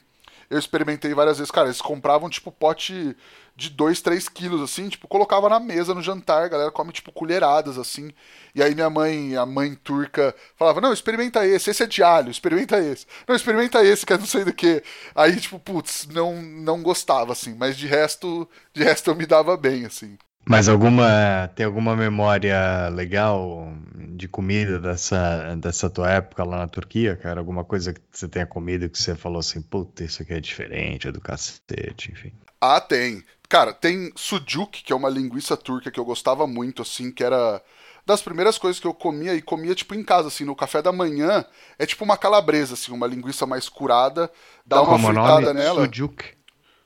[0.51, 1.51] eu experimentei várias vezes.
[1.51, 3.17] Cara, eles compravam, tipo, pote
[3.55, 7.11] de 2, 3 quilos, assim, tipo, colocava na mesa no jantar, a galera come, tipo,
[7.11, 8.13] colheradas, assim.
[8.55, 12.31] E aí minha mãe, a mãe turca, falava, não, experimenta esse, esse é de alho,
[12.31, 13.05] experimenta esse.
[13.27, 14.83] Não, experimenta esse, que é não sei do que.
[15.15, 19.57] Aí, tipo, putz, não, não gostava, assim, mas de resto, de resto eu me dava
[19.57, 20.17] bem, assim.
[20.47, 27.17] Mas alguma tem alguma memória legal de comida dessa, dessa tua época lá na Turquia,
[27.17, 27.39] cara?
[27.41, 31.07] Alguma coisa que você tenha comido que você falou assim, puta, isso aqui é diferente,
[31.09, 32.33] é do cacete, enfim.
[32.61, 33.23] Ah, tem.
[33.49, 37.63] Cara, tem sujuk, que é uma linguiça turca que eu gostava muito, assim, que era
[38.05, 40.91] das primeiras coisas que eu comia e comia tipo em casa, assim, no café da
[40.93, 41.45] manhã,
[41.79, 44.31] é tipo uma calabresa, assim, uma linguiça mais curada,
[44.67, 45.61] dá uma Como fritada nome?
[45.61, 45.85] nela.
[45.85, 46.25] Sujuk.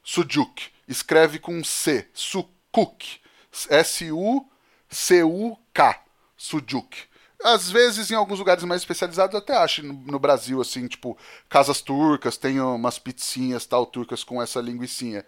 [0.02, 0.62] Sujuk.
[0.86, 3.20] Escreve com C, sukuk.
[3.68, 4.50] S-U-C-U-K,
[6.36, 6.96] Sujuk.
[7.44, 12.36] Às vezes, em alguns lugares mais especializados, até acho no, Brasil, assim, tipo, casas turcas,
[12.36, 15.24] tem umas pizzinhas tal, turcas com essa linguiçinha.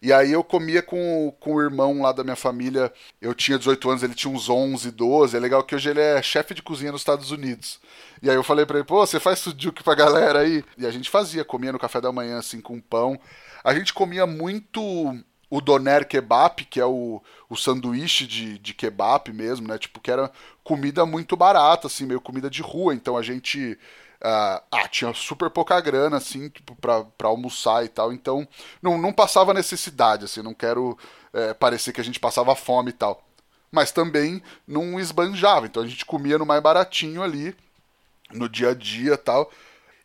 [0.00, 2.92] E aí eu comia com, com o irmão lá da minha família.
[3.20, 5.36] Eu tinha 18 anos, ele tinha uns 11, 12.
[5.36, 7.80] É legal que hoje ele é chefe de cozinha nos Estados Unidos.
[8.22, 10.64] E aí eu falei pra ele, pô, você faz sujuk pra galera aí?
[10.78, 13.18] E a gente fazia, comia no café da manhã, assim, com pão.
[13.64, 14.80] A gente comia muito
[15.48, 19.78] o doner kebab, que é o, o sanduíche de, de kebab mesmo, né?
[19.78, 20.30] Tipo, que era
[20.64, 22.94] comida muito barata, assim, meio comida de rua.
[22.94, 23.78] Então a gente.
[24.16, 26.76] Uh, ah, tinha super pouca grana, assim, tipo,
[27.22, 28.12] almoçar e tal.
[28.12, 28.46] Então
[28.82, 30.98] não, não passava necessidade, assim, não quero
[31.32, 33.22] é, parecer que a gente passava fome e tal.
[33.70, 35.66] Mas também não esbanjava.
[35.66, 37.54] Então a gente comia no mais baratinho ali,
[38.32, 39.50] no dia a dia tal.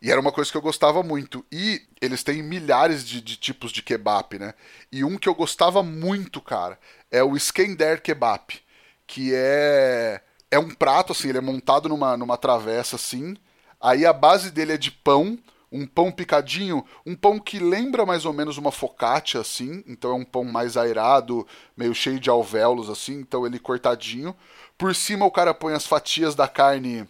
[0.01, 1.45] E era uma coisa que eu gostava muito.
[1.51, 4.55] E eles têm milhares de, de, tipos de kebab, né?
[4.91, 6.79] E um que eu gostava muito, cara,
[7.11, 8.59] é o Skender Kebab.
[9.05, 10.21] Que é.
[10.49, 13.37] É um prato, assim, ele é montado numa, numa travessa, assim.
[13.79, 15.39] Aí a base dele é de pão,
[15.71, 19.83] um pão picadinho, um pão que lembra mais ou menos uma focaccia, assim.
[19.87, 21.47] Então é um pão mais airado,
[21.77, 23.19] meio cheio de alvéolos, assim.
[23.19, 24.35] Então ele cortadinho.
[24.77, 27.07] Por cima o cara põe as fatias da carne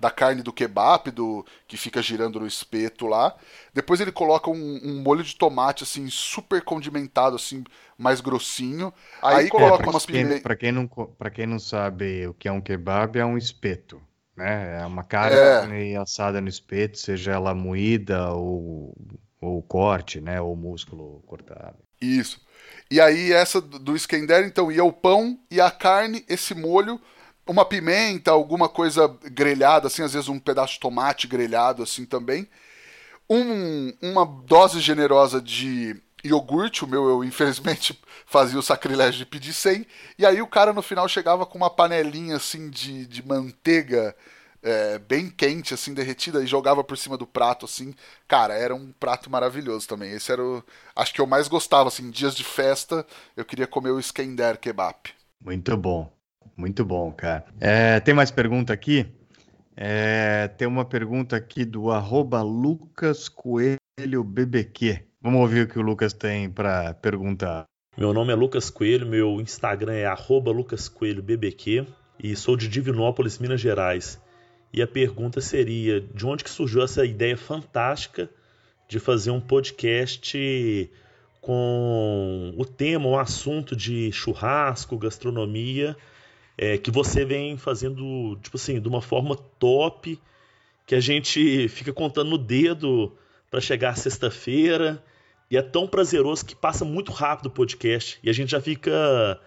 [0.00, 3.36] da carne do kebab, do que fica girando no espeto lá.
[3.74, 7.62] Depois ele coloca um, um molho de tomate assim super condimentado assim,
[7.98, 8.92] mais grossinho.
[9.22, 10.40] Aí, Aí coloca é, umas pimentas.
[10.40, 14.00] Para quem não para quem não sabe o que é um kebab, é um espeto,
[14.34, 14.80] né?
[14.80, 15.96] É uma carne é.
[15.96, 18.96] assada no espeto, seja ela moída ou
[19.40, 21.78] ou corte, né, ou músculo cortado.
[22.00, 22.40] Isso.
[22.90, 27.00] E aí essa do Skender, então ia o pão e a carne, esse molho
[27.50, 32.48] uma pimenta, alguma coisa grelhada, assim, às vezes um pedaço de tomate grelhado, assim também.
[33.28, 39.52] Um, uma dose generosa de iogurte, o meu eu infelizmente fazia o sacrilégio de pedir
[39.52, 39.84] 100,
[40.16, 44.14] e aí o cara no final chegava com uma panelinha assim de, de manteiga
[44.62, 47.94] é, bem quente, assim, derretida, e jogava por cima do prato, assim.
[48.28, 50.12] Cara, era um prato maravilhoso também.
[50.12, 50.62] Esse era o.
[50.94, 54.98] Acho que eu mais gostava, assim, dias de festa, eu queria comer o Skender Kebab.
[55.40, 56.12] Muito bom.
[56.56, 57.44] Muito bom, cara.
[57.58, 59.06] É, tem mais pergunta aqui?
[59.76, 65.04] É, tem uma pergunta aqui do arroba Lucas Coelho BBQ.
[65.22, 67.64] Vamos ouvir o que o Lucas tem para perguntar.
[67.96, 71.86] Meu nome é Lucas Coelho, meu Instagram é lucascoelhobbq
[72.22, 74.20] e sou de Divinópolis, Minas Gerais.
[74.72, 78.30] E a pergunta seria: de onde que surgiu essa ideia fantástica
[78.88, 80.90] de fazer um podcast
[81.40, 85.96] com o tema, o assunto de churrasco, gastronomia,
[86.62, 90.20] é, que você vem fazendo, tipo assim, de uma forma top,
[90.86, 93.16] que a gente fica contando no dedo
[93.50, 95.02] para chegar sexta-feira
[95.50, 99.40] e é tão prazeroso que passa muito rápido o podcast e a gente já fica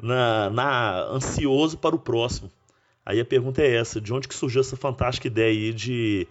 [0.00, 2.50] na, na, ansioso para o próximo.
[3.04, 6.26] Aí a pergunta é essa: de onde que surgiu essa fantástica ideia aí de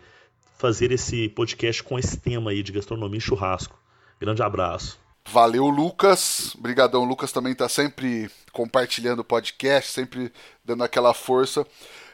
[0.58, 3.80] fazer esse podcast com esse tema aí de gastronomia e churrasco?
[4.20, 5.03] Grande abraço.
[5.28, 6.54] Valeu, Lucas.
[6.56, 10.32] Obrigadão, Lucas também está sempre compartilhando o podcast, sempre
[10.64, 11.66] dando aquela força.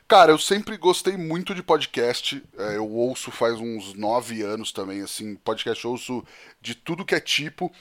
[0.07, 2.41] Cara, eu sempre gostei muito de podcast.
[2.57, 6.23] É, eu ouço faz uns nove anos também, assim, podcast eu ouço
[6.61, 7.71] de tudo que é tipo.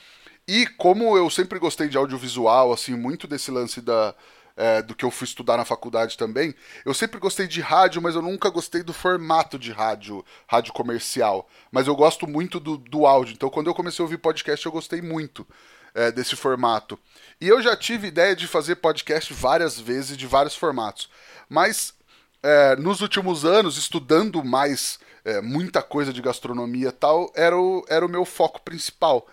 [0.47, 4.14] E como eu sempre gostei de audiovisual, assim, muito desse lance da,
[4.59, 6.53] é, do que eu fui estudar na faculdade também,
[6.85, 11.49] eu sempre gostei de rádio, mas eu nunca gostei do formato de rádio, rádio comercial.
[11.71, 13.35] Mas eu gosto muito do, do áudio.
[13.35, 15.47] Então, quando eu comecei a ouvir podcast, eu gostei muito
[15.95, 16.99] é, desse formato.
[17.41, 21.09] E eu já tive ideia de fazer podcast várias vezes, de vários formatos.
[21.49, 21.95] Mas
[22.43, 27.85] é, nos últimos anos, estudando mais é, muita coisa de gastronomia e tal, era o,
[27.89, 29.25] era o meu foco principal.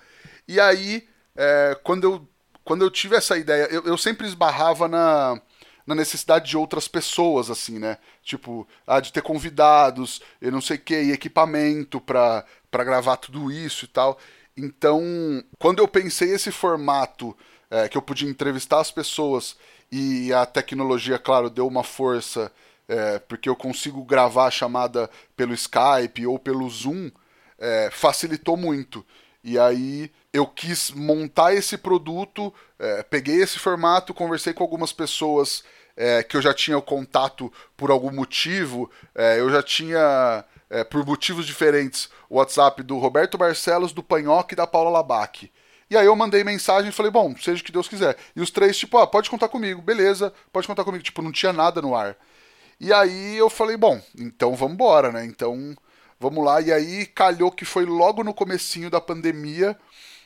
[0.48, 2.30] E aí, é, quando, eu,
[2.66, 5.39] quando eu tive essa ideia, eu, eu sempre esbarrava na,
[5.86, 7.97] na necessidade de outras pessoas, assim, né?
[8.24, 13.86] Tipo, ah, de ter convidados, eu não sei o que, equipamento para gravar tudo isso
[13.86, 14.18] e tal.
[14.57, 15.01] Então,
[15.59, 17.38] quando eu pensei esse formato
[17.70, 19.55] é, que eu podia entrevistar as pessoas
[19.91, 22.51] e a tecnologia, claro, deu uma força
[22.88, 27.11] é, porque eu consigo gravar a chamada pelo Skype ou pelo Zoom,
[27.59, 29.05] é, facilitou muito.
[29.43, 35.64] E aí eu quis montar esse produto, é, peguei esse formato, conversei com algumas pessoas
[35.96, 40.84] é, que eu já tinha o contato por algum motivo, é, eu já tinha, é,
[40.84, 45.52] por motivos diferentes, o WhatsApp do Roberto Barcelos, do Panhoque e da Paula Labac.
[45.90, 48.18] E aí eu mandei mensagem e falei, bom, seja o que Deus quiser.
[48.36, 51.04] E os três, tipo, ah, pode contar comigo, beleza, pode contar comigo.
[51.04, 52.18] Tipo, não tinha nada no ar.
[52.80, 55.26] E aí eu falei, bom, então vamos embora, né?
[55.26, 55.76] Então
[56.20, 56.60] vamos lá.
[56.60, 59.78] E aí calhou que foi logo no comecinho da pandemia.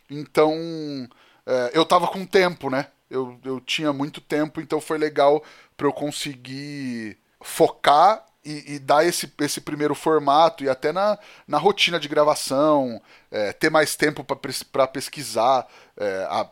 [0.10, 1.08] Então
[1.46, 2.88] é, eu tava com tempo, né?
[3.10, 5.44] Eu, eu tinha muito tempo, então foi legal
[5.76, 11.58] para eu conseguir focar e, e, dar esse, esse primeiro formato e até na, na
[11.58, 13.02] rotina de gravação,
[13.32, 16.48] é, ter mais tempo para pesquisar é, a,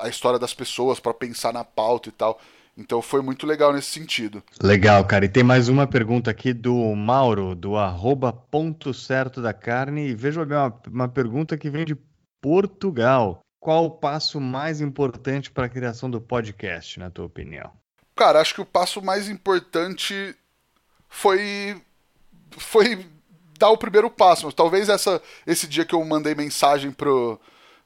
[0.00, 2.40] a história das pessoas, para pensar na pauta e tal.
[2.76, 4.42] Então foi muito legal nesse sentido.
[4.62, 5.24] Legal, cara.
[5.24, 10.08] E tem mais uma pergunta aqui do Mauro, do arroba ponto certo da carne.
[10.08, 11.94] E veja uma, uma pergunta que vem de
[12.40, 13.40] Portugal.
[13.58, 17.70] Qual o passo mais importante para a criação do podcast, na tua opinião?
[18.16, 20.34] Cara, acho que o passo mais importante
[21.08, 21.80] foi
[22.56, 23.06] foi
[23.58, 24.50] dar o primeiro passo.
[24.50, 27.38] Talvez essa, esse dia que eu mandei mensagem pro,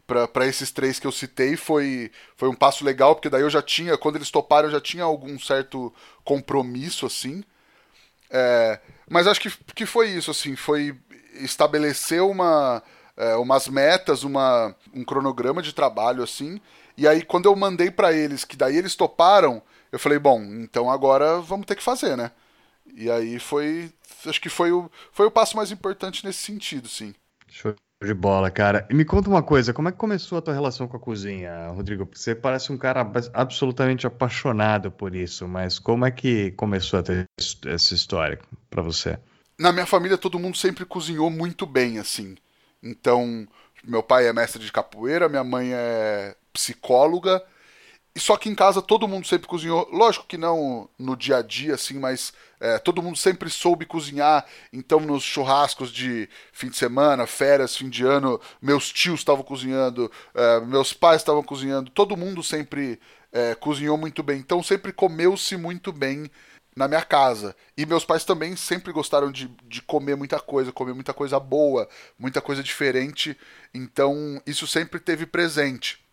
[0.06, 3.60] para esses três que eu citei foi, foi um passo legal, porque daí eu já
[3.60, 5.92] tinha, quando eles toparam, eu já tinha algum certo
[6.22, 7.42] compromisso, assim.
[8.30, 8.80] É,
[9.10, 10.96] mas acho que, que foi isso, assim, foi
[11.34, 12.82] estabelecer uma,
[13.16, 16.60] é, umas metas, uma, um cronograma de trabalho, assim.
[16.96, 20.90] E aí, quando eu mandei para eles, que daí eles toparam, eu falei, bom, então
[20.90, 22.30] agora vamos ter que fazer, né?
[22.94, 23.90] E aí foi,
[24.26, 27.14] acho que foi o, foi o passo mais importante nesse sentido, sim.
[27.48, 28.86] Show de bola, cara.
[28.90, 31.68] E me conta uma coisa, como é que começou a tua relação com a cozinha,
[31.68, 32.08] Rodrigo?
[32.12, 37.02] Você parece um cara absolutamente apaixonado por isso, mas como é que começou
[37.66, 38.38] essa história
[38.68, 39.18] para você?
[39.58, 42.36] Na minha família todo mundo sempre cozinhou muito bem, assim.
[42.84, 43.48] Então,
[43.82, 47.42] meu pai é mestre de capoeira, minha mãe é psicóloga,
[48.16, 49.88] só que em casa todo mundo sempre cozinhou.
[49.90, 54.46] Lógico que não no dia a dia, assim, mas é, todo mundo sempre soube cozinhar.
[54.72, 60.10] Então, nos churrascos de fim de semana, férias, fim de ano, meus tios estavam cozinhando,
[60.32, 61.90] é, meus pais estavam cozinhando.
[61.90, 63.00] Todo mundo sempre
[63.32, 64.38] é, cozinhou muito bem.
[64.38, 66.30] Então, sempre comeu-se muito bem
[66.74, 67.54] na minha casa.
[67.76, 71.88] E meus pais também sempre gostaram de, de comer muita coisa, comer muita coisa boa,
[72.18, 73.36] muita coisa diferente.
[73.72, 76.04] Então, isso sempre teve presente.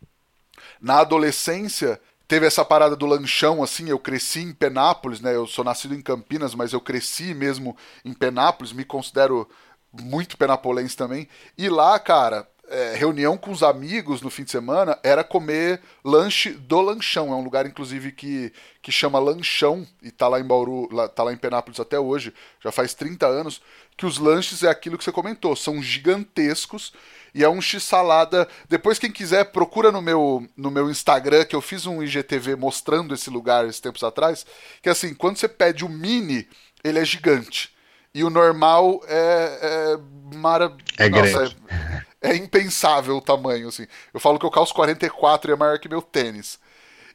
[0.80, 5.36] Na adolescência, teve essa parada do lanchão, assim, eu cresci em Penápolis, né?
[5.36, 9.50] Eu sou nascido em Campinas, mas eu cresci mesmo em Penápolis, me considero
[9.92, 11.28] muito penapolense também.
[11.58, 16.52] E lá, cara, é, reunião com os amigos no fim de semana era comer lanche
[16.52, 17.32] do Lanchão.
[17.32, 21.22] É um lugar, inclusive, que, que chama Lanchão e tá lá em Bauru, lá, tá
[21.22, 23.62] lá em Penápolis até hoje, já faz 30 anos,
[23.98, 26.94] que os lanches é aquilo que você comentou, são gigantescos
[27.36, 28.48] e é um x-salada.
[28.70, 33.14] Depois, quem quiser, procura no meu, no meu Instagram, que eu fiz um IGTV mostrando
[33.14, 34.46] esse lugar esses tempos atrás,
[34.82, 36.48] que assim, quando você pede o mini,
[36.84, 37.70] ele é gigante.
[38.14, 40.84] E o normal é, é maravilhoso.
[40.98, 41.58] É Nossa, grande.
[41.70, 43.88] É é impensável o tamanho, assim.
[44.14, 46.60] Eu falo que eu calço 44 e é maior que meu tênis.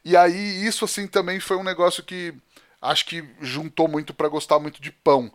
[0.04, 2.34] E aí, isso, assim, também foi um negócio que
[2.80, 5.30] acho que juntou muito para gostar muito de pão.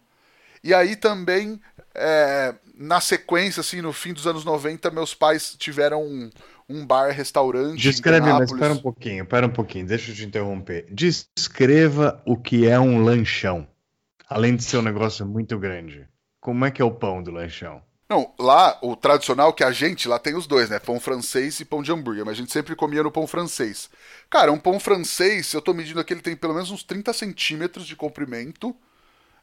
[0.64, 1.60] E aí também,
[1.96, 6.30] é, na sequência, assim, no fim dos anos 90, meus pais tiveram um,
[6.70, 7.82] um bar, restaurante.
[7.82, 10.86] Descreve, mas espera um pouquinho, espera um pouquinho, deixa eu te interromper.
[10.92, 13.68] Descreva o que é um lanchão.
[14.30, 16.08] Além de ser um negócio muito grande.
[16.40, 17.82] Como é que é o pão do lanchão?
[18.12, 20.80] Não, lá, o tradicional que a gente, lá tem os dois, né?
[20.80, 23.90] Pão francês e pão de hambúrguer, mas a gente sempre comia no pão francês.
[24.30, 27.88] Cara, um pão francês, eu tô medindo aqui, ele tem pelo menos uns 30 centímetros
[27.88, 28.76] de comprimento.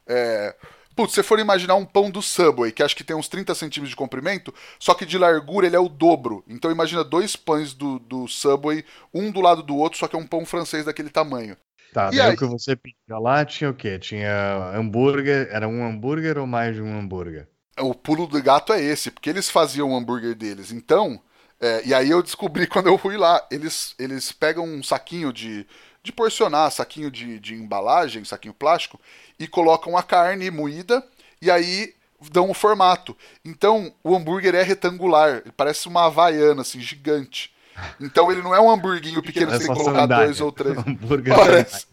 [0.05, 0.55] É...
[0.95, 3.55] Putz, se você for imaginar um pão do Subway, que acho que tem uns 30
[3.55, 6.43] centímetros de comprimento, só que de largura ele é o dobro.
[6.47, 10.19] Então imagina dois pães do, do Subway, um do lado do outro, só que é
[10.19, 11.57] um pão francês daquele tamanho.
[11.91, 12.35] Tá, e daí aí...
[12.35, 13.97] o que você pedia lá tinha o quê?
[13.97, 17.47] Tinha hambúrguer, era um hambúrguer ou mais de um hambúrguer?
[17.79, 20.71] O pulo do gato é esse, porque eles faziam o hambúrguer deles.
[20.71, 21.21] Então,
[21.59, 25.65] é, e aí eu descobri quando eu fui lá, eles, eles pegam um saquinho de,
[26.03, 28.99] de porcionar, saquinho de, de embalagem, saquinho plástico,
[29.39, 31.05] e colocam a carne moída,
[31.41, 31.93] e aí
[32.31, 33.15] dão o formato.
[33.45, 37.53] Então, o hambúrguer é retangular, parece uma havaiana, assim, gigante.
[37.99, 40.77] Então ele não é um hamburguinho pequeno, você tem que colocar dois ou três.
[40.85, 41.87] hambúrguer Parece.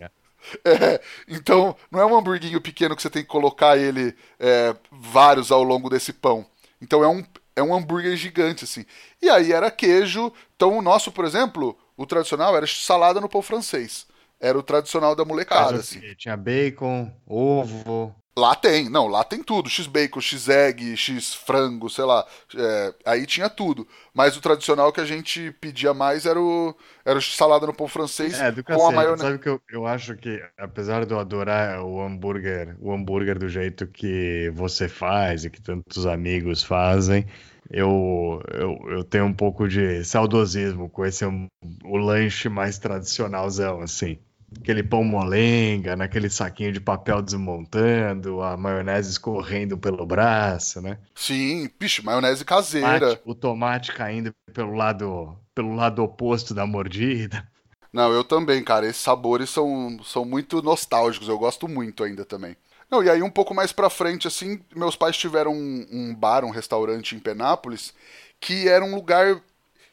[0.65, 5.51] É, então, não é um hamburguinho pequeno que você tem que colocar ele é, vários
[5.51, 6.47] ao longo desse pão.
[6.81, 7.25] Então é um,
[7.55, 8.85] é um hambúrguer gigante, assim.
[9.21, 10.33] E aí era queijo.
[10.55, 14.07] Então o nosso, por exemplo, o tradicional era salada no pão francês.
[14.39, 16.01] Era o tradicional da molecada, assim.
[16.17, 19.71] Tinha bacon, ovo, Lá tem, não, lá tem tudo.
[19.71, 22.27] X-bacon, X-egg, X-frango, sei lá.
[22.55, 23.89] É, aí tinha tudo.
[24.13, 27.89] Mas o tradicional que a gente pedia mais era o, era o salada no pão
[27.89, 29.23] francês é, com a maionese.
[29.23, 33.49] Sabe que eu, eu acho que, apesar de eu adorar o hambúrguer, o hambúrguer do
[33.49, 37.27] jeito que você faz e que tantos amigos fazem,
[37.71, 44.19] eu, eu, eu tenho um pouco de saudosismo com esse o lanche mais tradicionalzão, assim
[44.61, 50.99] aquele pão molenga, naquele saquinho de papel desmontando, a maionese escorrendo pelo braço, né?
[51.15, 52.99] Sim, bicho, maionese caseira.
[52.99, 57.47] Tomate, o tomate caindo pelo lado, pelo lado oposto da mordida.
[57.93, 58.87] Não, eu também, cara.
[58.87, 61.29] Esses sabores são, são muito nostálgicos.
[61.29, 62.57] Eu gosto muito ainda também.
[62.91, 66.45] Não, e aí um pouco mais pra frente, assim, meus pais tiveram um, um bar,
[66.45, 67.95] um restaurante em Penápolis,
[68.39, 69.41] que era um lugar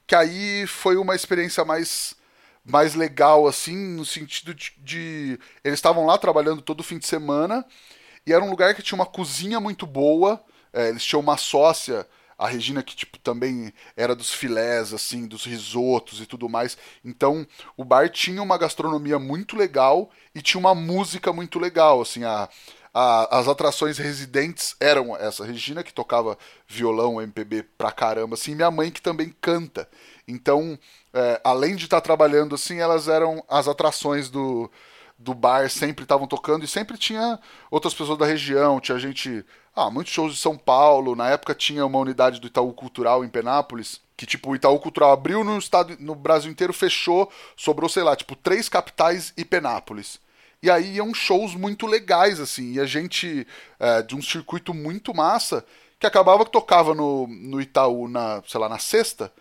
[0.05, 2.13] que aí foi uma experiência mais
[2.65, 4.73] mais legal, assim, no sentido de.
[4.77, 5.39] de...
[5.63, 7.65] Eles estavam lá trabalhando todo fim de semana
[8.25, 10.41] e era um lugar que tinha uma cozinha muito boa.
[10.71, 12.07] É, eles tinham uma sócia,
[12.37, 16.77] a Regina, que tipo, também era dos filés, assim, dos risotos e tudo mais.
[17.03, 17.45] Então,
[17.77, 22.49] o bar tinha uma gastronomia muito legal e tinha uma música muito legal, assim, a.
[22.95, 26.37] As atrações residentes eram essa Regina que tocava
[26.67, 29.89] violão, MPB pra caramba, assim, minha mãe que também canta.
[30.27, 30.77] Então,
[31.13, 34.69] é, além de estar tá trabalhando assim, elas eram as atrações do,
[35.17, 37.39] do bar, sempre estavam tocando e sempre tinha
[37.69, 39.45] outras pessoas da região, tinha gente.
[39.75, 41.15] Ah, muitos shows de São Paulo.
[41.15, 45.11] Na época tinha uma unidade do Itaú Cultural em Penápolis, que tipo, o Itaú Cultural
[45.11, 50.19] abriu no estado, no Brasil inteiro, fechou, sobrou, sei lá, tipo, três capitais e Penápolis.
[50.61, 53.45] E aí iam shows muito legais, assim, e a gente,
[53.79, 55.65] é, de um circuito muito massa,
[55.99, 59.31] que acabava que tocava no, no Itaú na, sei lá, na sexta,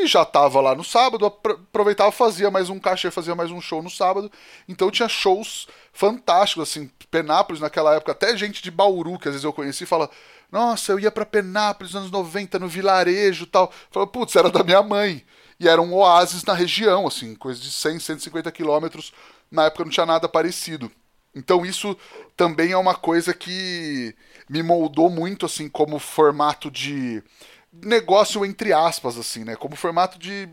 [0.00, 3.82] e já tava lá no sábado, aproveitava, fazia mais um cachê, fazia mais um show
[3.82, 4.30] no sábado.
[4.68, 9.44] Então tinha shows fantásticos, assim, Penápolis naquela época, até gente de Bauru, que às vezes
[9.44, 10.08] eu conheci, fala:
[10.50, 13.72] Nossa, eu ia para Penápolis nos anos 90, no vilarejo tal.
[13.90, 15.24] Fala, putz, era da minha mãe.
[15.58, 19.12] E era um oásis na região, assim, coisa de 100, 150 quilômetros.
[19.50, 20.90] Na época não tinha nada parecido.
[21.34, 21.96] Então isso
[22.36, 24.14] também é uma coisa que
[24.48, 27.22] me moldou muito, assim, como formato de
[27.72, 29.56] negócio entre aspas, assim, né?
[29.56, 30.48] Como formato de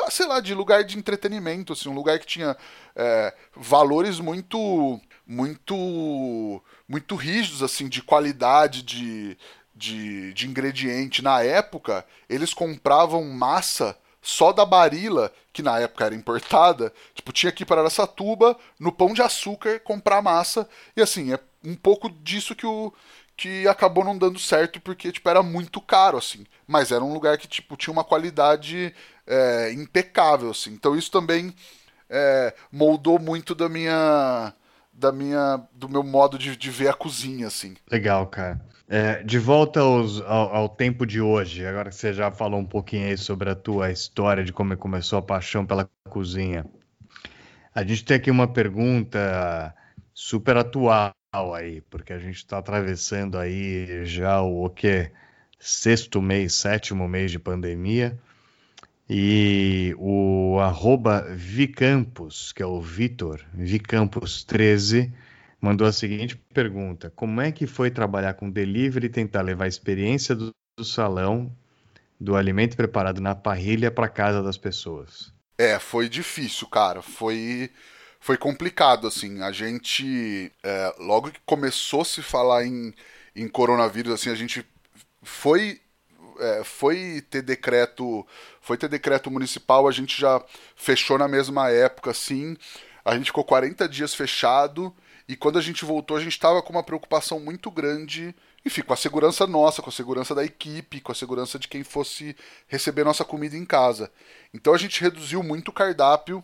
[0.00, 2.56] ah, sei lá, de lugar de entretenimento, assim, um lugar que tinha
[2.94, 9.36] é, valores muito, muito, muito rígidos, assim, de qualidade, de,
[9.74, 11.22] de, de ingrediente.
[11.22, 17.50] Na época, eles compravam massa só da Barila, que na época era importada, tipo, tinha
[17.50, 22.10] que ir para Aracatuba, no Pão de Açúcar, comprar massa, e assim, é um pouco
[22.10, 22.92] disso que o,
[23.40, 26.44] que acabou não dando certo porque tipo era muito caro assim.
[26.66, 28.94] Mas era um lugar que tipo tinha uma qualidade
[29.26, 30.74] é, impecável assim.
[30.74, 31.54] Então isso também
[32.10, 34.52] é, moldou muito da minha
[34.92, 37.74] da minha do meu modo de, de ver a cozinha assim.
[37.90, 38.60] Legal cara.
[38.86, 42.66] É, de volta aos, ao, ao, tempo de hoje agora que você já falou um
[42.66, 46.66] pouquinho aí sobre a tua história de como começou a paixão pela cozinha
[47.72, 49.72] a gente tem aqui uma pergunta
[50.12, 55.10] super atual aí, porque a gente está atravessando aí já o, o que
[55.58, 58.18] sexto mês, sétimo mês de pandemia.
[59.08, 65.12] E o arroba Vicampos, que é o Vitor, Vicampos13,
[65.60, 69.68] mandou a seguinte pergunta: Como é que foi trabalhar com delivery e tentar levar a
[69.68, 71.52] experiência do, do salão,
[72.20, 75.32] do alimento preparado na parrilha para casa das pessoas?
[75.58, 77.02] É, foi difícil, cara.
[77.02, 77.70] Foi
[78.20, 79.42] foi complicado, assim.
[79.42, 82.94] A gente, é, logo que começou a se falar em,
[83.34, 84.64] em coronavírus, assim, a gente
[85.22, 85.80] foi
[86.38, 88.26] é, foi ter decreto
[88.60, 90.42] foi ter decreto municipal a gente já
[90.74, 92.56] fechou na mesma época assim
[93.04, 94.94] a gente ficou 40 dias fechado
[95.28, 98.94] e quando a gente voltou a gente estava com uma preocupação muito grande enfim com
[98.94, 102.34] a segurança nossa com a segurança da equipe com a segurança de quem fosse
[102.66, 104.10] receber nossa comida em casa
[104.54, 106.42] então a gente reduziu muito o cardápio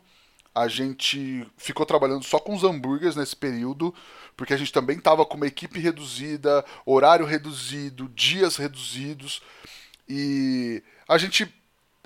[0.56, 3.94] a gente ficou trabalhando só com os hambúrgueres nesse período,
[4.34, 9.42] porque a gente também estava com uma equipe reduzida, horário reduzido, dias reduzidos,
[10.08, 11.54] e a gente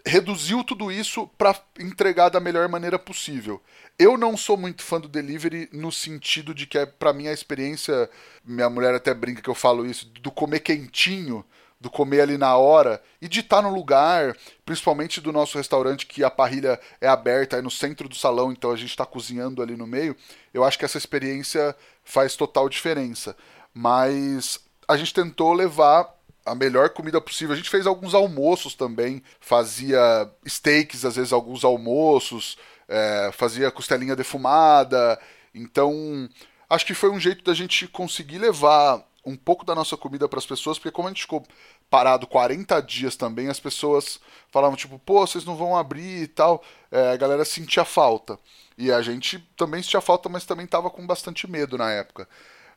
[0.05, 3.63] reduziu tudo isso para entregar da melhor maneira possível.
[3.97, 7.33] Eu não sou muito fã do delivery no sentido de que é para mim a
[7.33, 8.11] experiência,
[8.45, 11.45] minha mulher até brinca que eu falo isso, do comer quentinho
[11.81, 16.23] do comer ali na hora e de estar no lugar, principalmente do nosso restaurante que
[16.23, 19.77] a parrilha é aberta é no centro do salão, então a gente está cozinhando ali
[19.77, 20.15] no meio.
[20.53, 21.75] Eu acho que essa experiência
[22.05, 23.35] faz total diferença.
[23.73, 26.13] Mas a gente tentou levar
[26.45, 27.55] a melhor comida possível.
[27.55, 32.59] A gente fez alguns almoços também, fazia steaks, às vezes alguns almoços,
[32.89, 35.19] é, fazia costelinha defumada.
[35.55, 36.29] Então,
[36.69, 40.39] acho que foi um jeito da gente conseguir levar um pouco da nossa comida para
[40.39, 41.45] as pessoas, porque como a gente ficou
[41.89, 46.63] parado 40 dias também, as pessoas falavam tipo, pô, vocês não vão abrir e tal.
[46.91, 48.39] É, a galera sentia falta.
[48.79, 52.29] E a gente também sentia falta, mas também tava com bastante medo na época.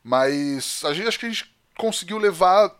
[0.02, 2.70] Mas a gente acho que a gente conseguiu levar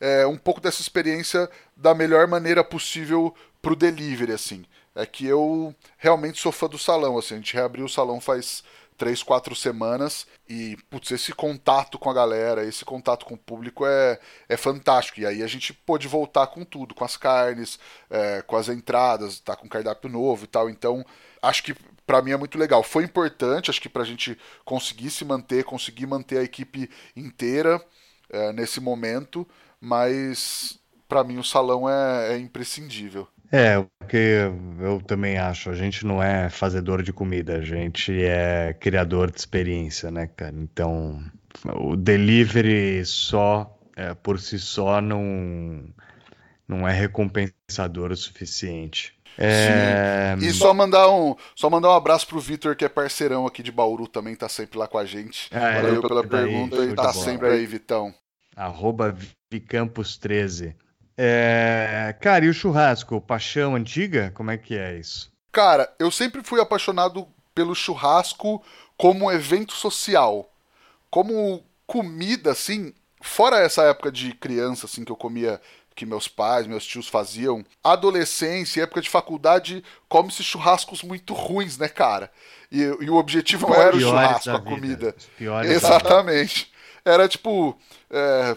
[0.00, 4.64] é, um pouco dessa experiência da melhor maneira possível pro delivery, assim.
[4.94, 7.34] É que eu realmente sou fã do salão, assim.
[7.34, 8.62] A gente reabriu o salão faz
[8.98, 10.26] três, quatro semanas.
[10.48, 14.18] E, putz, esse contato com a galera, esse contato com o público é,
[14.48, 15.20] é fantástico.
[15.20, 17.78] E aí a gente pôde voltar com tudo, com as carnes,
[18.10, 20.68] é, com as entradas, tá com cardápio novo e tal.
[20.68, 21.06] Então,
[21.40, 21.74] acho que
[22.04, 22.82] para mim é muito legal.
[22.82, 27.82] Foi importante, acho que pra gente conseguir se manter, conseguir manter a equipe inteira
[28.30, 29.46] é, nesse momento,
[29.80, 30.78] mas
[31.08, 33.28] para mim o salão é, é imprescindível.
[33.50, 38.12] É, o que eu também acho, a gente não é fazedor de comida, a gente
[38.22, 40.54] é criador de experiência, né, cara?
[40.54, 41.22] Então,
[41.74, 45.82] o delivery só, é, por si só, não,
[46.66, 49.16] não é recompensador o suficiente.
[49.38, 50.36] É...
[50.40, 53.70] E só mandar um, só mandar um abraço pro Vitor, que é parceirão aqui de
[53.70, 55.48] Bauru, também tá sempre lá com a gente.
[55.52, 58.12] É, Valeu pela pergunta e tá sempre aí, Vitão.
[58.56, 59.16] Arroba
[59.52, 60.74] Vicampos13.
[61.20, 62.14] É...
[62.20, 63.20] Cara, e o churrasco?
[63.20, 64.30] Paixão antiga?
[64.34, 65.32] Como é que é isso?
[65.50, 68.62] Cara, eu sempre fui apaixonado pelo churrasco
[68.96, 70.48] como evento social.
[71.10, 75.60] Como comida, assim, fora essa época de criança, assim, que eu comia
[75.96, 81.88] que meus pais, meus tios faziam, adolescência, época de faculdade, come-se churrascos muito ruins, né,
[81.88, 82.30] cara?
[82.70, 85.16] E, e o objetivo não era o churrasco, a comida.
[85.64, 86.72] Exatamente.
[87.08, 87.78] Era tipo
[88.10, 88.56] é,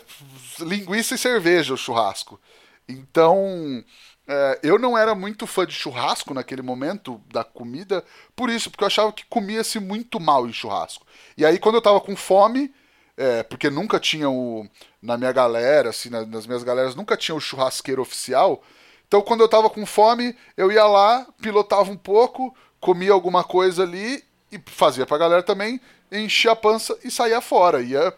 [0.59, 2.39] linguiça e cerveja o churrasco.
[2.87, 3.83] Então,
[4.27, 8.03] é, eu não era muito fã de churrasco naquele momento da comida,
[8.35, 11.05] por isso, porque eu achava que comia-se muito mal em churrasco.
[11.37, 12.73] E aí, quando eu tava com fome,
[13.17, 14.67] é, porque nunca tinha o.
[15.01, 18.63] Na minha galera, assim, nas minhas galeras, nunca tinha o churrasqueiro oficial.
[19.07, 23.83] Então, quando eu tava com fome, eu ia lá, pilotava um pouco, comia alguma coisa
[23.83, 25.81] ali e fazia pra galera também,
[26.11, 27.81] enchia a pança e saía fora.
[27.81, 28.13] Ia,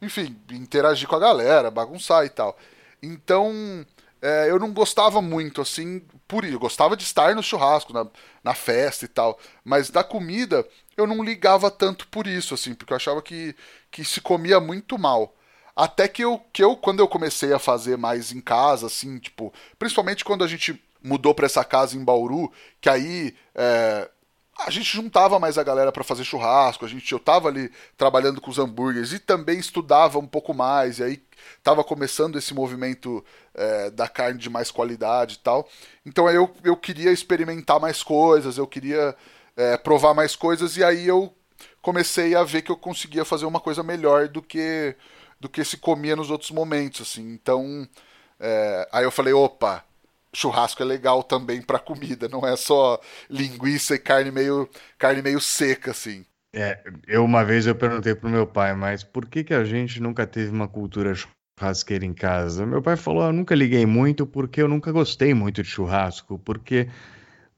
[0.00, 2.56] enfim, interagir com a galera, bagunçar e tal.
[3.02, 3.84] Então,
[4.20, 6.54] é, eu não gostava muito, assim, por isso.
[6.54, 8.06] Eu gostava de estar no churrasco, na,
[8.42, 9.38] na festa e tal.
[9.62, 10.66] Mas da comida,
[10.96, 13.54] eu não ligava tanto por isso, assim, porque eu achava que,
[13.90, 15.34] que se comia muito mal.
[15.76, 19.52] Até que eu, que eu, quando eu comecei a fazer mais em casa, assim, tipo,
[19.78, 24.08] principalmente quando a gente mudou para essa casa em Bauru, que aí é,
[24.66, 28.40] a gente juntava mais a galera para fazer churrasco, a gente eu tava ali trabalhando
[28.40, 31.22] com os hambúrgueres e também estudava um pouco mais, e aí
[31.62, 33.22] tava começando esse movimento
[33.54, 35.68] é, da carne de mais qualidade e tal.
[36.06, 39.14] Então aí eu, eu queria experimentar mais coisas, eu queria
[39.56, 41.34] é, provar mais coisas, e aí eu
[41.82, 44.96] comecei a ver que eu conseguia fazer uma coisa melhor do que
[45.38, 47.34] do que se comia nos outros momentos, assim.
[47.34, 47.86] Então,
[48.40, 49.84] é, aí eu falei, opa,
[50.34, 54.68] churrasco é legal também para comida, não é só linguiça e carne meio,
[54.98, 56.24] carne meio seca, assim.
[56.54, 60.00] É, eu uma vez eu perguntei pro meu pai, mas por que que a gente
[60.00, 62.64] nunca teve uma cultura churrasqueira em casa?
[62.64, 66.88] Meu pai falou, eu nunca liguei muito porque eu nunca gostei muito de churrasco, porque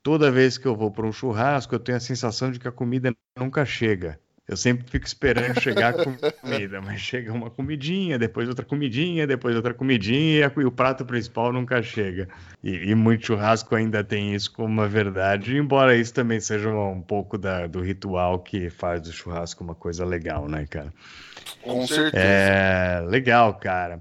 [0.03, 2.73] toda vez que eu vou para um churrasco eu tenho a sensação de que a
[2.73, 4.19] comida nunca chega.
[4.49, 5.93] Eu sempre fico esperando chegar
[6.41, 11.53] comida, mas chega uma comidinha, depois outra comidinha, depois outra comidinha, e o prato principal
[11.53, 12.29] nunca chega.
[12.63, 17.01] E, e muito churrasco ainda tem isso como uma verdade, embora isso também seja um
[17.01, 20.93] pouco da, do ritual que faz do churrasco uma coisa legal, né, cara?
[21.63, 22.25] Com certeza.
[22.25, 24.01] É, legal, cara.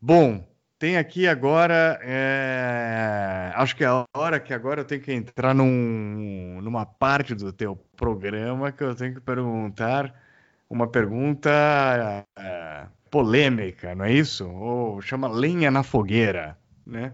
[0.00, 0.42] Bom,
[0.82, 2.00] tem aqui agora.
[2.02, 3.52] É...
[3.54, 7.52] Acho que é a hora que agora eu tenho que entrar num, numa parte do
[7.52, 10.12] teu programa que eu tenho que perguntar
[10.68, 14.48] uma pergunta é, polêmica, não é isso?
[14.48, 17.12] Ou chama lenha na fogueira, né?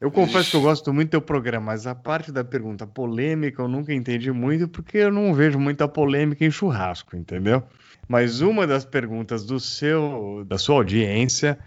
[0.00, 3.60] Eu confesso que eu gosto muito do teu programa, mas a parte da pergunta polêmica
[3.60, 7.62] eu nunca entendi muito porque eu não vejo muita polêmica em churrasco, entendeu?
[8.08, 11.58] Mas uma das perguntas do seu, da sua audiência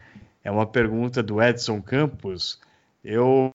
[0.44, 2.60] é uma pergunta do Edson Campos.
[3.04, 3.52] Eu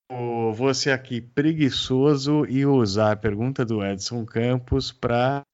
[0.55, 5.45] vou ser aqui preguiçoso e usar a pergunta do Edson Campos para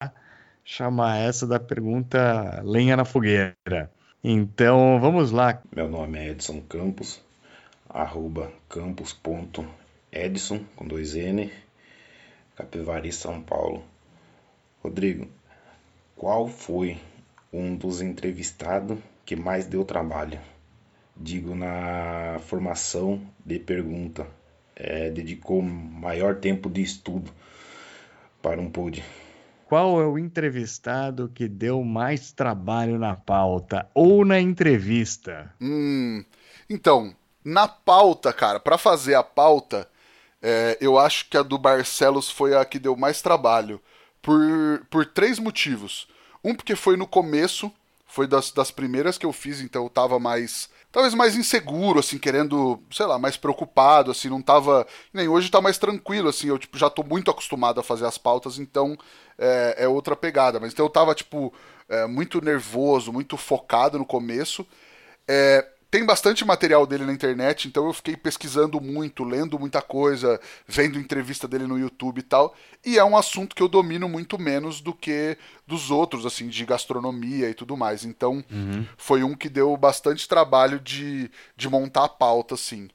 [0.64, 3.90] chamar essa da pergunta lenha na fogueira.
[4.22, 5.60] Então, vamos lá.
[5.74, 7.20] Meu nome é Edson Campos,
[7.88, 11.50] arroba campos.edson, com dois N,
[12.54, 13.82] Capivari, São Paulo.
[14.82, 15.26] Rodrigo,
[16.14, 16.98] qual foi
[17.52, 20.38] um dos entrevistados que mais deu trabalho?
[21.20, 24.26] Digo na formação de pergunta,
[24.74, 27.30] é, dedicou maior tempo de estudo
[28.40, 29.04] para um pod.
[29.66, 35.54] Qual é o entrevistado que deu mais trabalho na pauta ou na entrevista?
[35.60, 36.24] Hum,
[36.68, 37.14] então,
[37.44, 39.88] na pauta, cara, para fazer a pauta,
[40.42, 43.80] é, eu acho que a do Barcelos foi a que deu mais trabalho.
[44.22, 46.08] Por, por três motivos.
[46.44, 47.72] Um, porque foi no começo,
[48.06, 52.18] foi das, das primeiras que eu fiz, então eu tava mais talvez mais inseguro, assim,
[52.18, 54.86] querendo, sei lá, mais preocupado, assim, não tava.
[55.12, 58.18] Nem hoje tá mais tranquilo, assim, eu tipo, já tô muito acostumado a fazer as
[58.18, 58.96] pautas, então
[59.38, 60.60] é, é outra pegada.
[60.60, 61.52] Mas então eu tava, tipo,
[61.88, 64.66] é, muito nervoso, muito focado no começo.
[65.28, 70.40] É, tem bastante material dele na internet, então eu fiquei pesquisando muito, lendo muita coisa,
[70.66, 72.54] vendo entrevista dele no YouTube e tal.
[72.84, 75.36] E é um assunto que eu domino muito menos do que
[75.66, 78.04] dos outros, assim, de gastronomia e tudo mais.
[78.04, 78.86] Então, uhum.
[78.96, 82.88] foi um que deu bastante trabalho de, de montar a pauta, assim.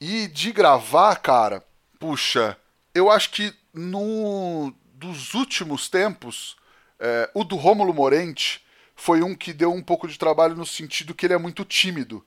[0.00, 1.64] E de gravar, cara,
[2.00, 2.56] puxa,
[2.92, 6.56] eu acho que no dos últimos tempos,
[6.98, 8.64] é, o do Rômulo Morente
[8.94, 12.24] foi um que deu um pouco de trabalho no sentido que ele é muito tímido.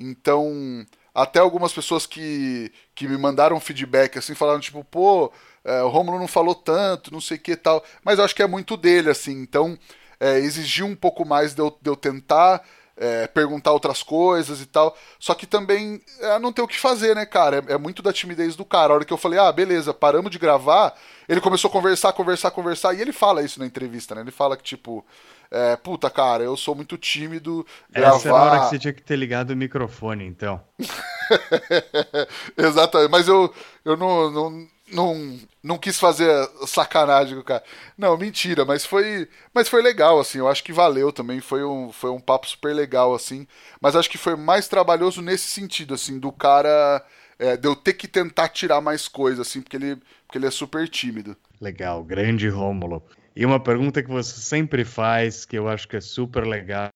[0.00, 5.30] Então, até algumas pessoas que, que me mandaram feedback assim, falaram tipo, pô,
[5.64, 7.84] é, o Romulo não falou tanto, não sei o que tal.
[8.02, 9.32] Mas eu acho que é muito dele, assim.
[9.32, 9.78] Então,
[10.18, 12.62] é, exigiu um pouco mais de eu, de eu tentar
[12.96, 14.96] é, perguntar outras coisas e tal.
[15.18, 17.64] Só que também é, não tem o que fazer, né, cara?
[17.66, 18.92] É, é, muito da timidez do cara.
[18.92, 20.94] A hora que eu falei, ah, beleza, paramos de gravar,
[21.28, 22.94] ele começou a conversar, conversar, conversar.
[22.94, 24.20] E ele fala isso na entrevista, né?
[24.20, 25.04] Ele fala que, tipo,
[25.50, 27.66] é, puta, cara, eu sou muito tímido.
[27.90, 28.16] Gravar...
[28.16, 30.62] Essa era a hora que você tinha que ter ligado o microfone, então.
[32.56, 33.52] Exatamente, mas eu,
[33.84, 36.30] eu não, não, não, não quis fazer
[36.68, 37.64] sacanagem com o cara.
[37.98, 41.90] Não, mentira, mas foi, mas foi legal, assim, eu acho que valeu também, foi um,
[41.90, 43.44] foi um papo super legal, assim,
[43.80, 47.04] mas acho que foi mais trabalhoso nesse sentido, assim, do cara,
[47.40, 49.96] é, de eu ter que tentar tirar mais coisa, assim, porque ele,
[50.26, 51.36] porque ele é super tímido.
[51.60, 53.04] Legal, grande Rômulo.
[53.36, 56.90] E uma pergunta que você sempre faz, que eu acho que é super legal,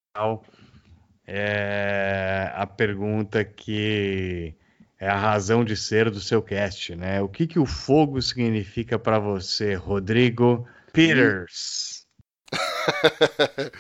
[1.27, 4.55] é a pergunta que
[4.99, 7.21] é a razão de ser do seu cast, né?
[7.21, 12.07] O que, que o fogo significa para você, Rodrigo Peters?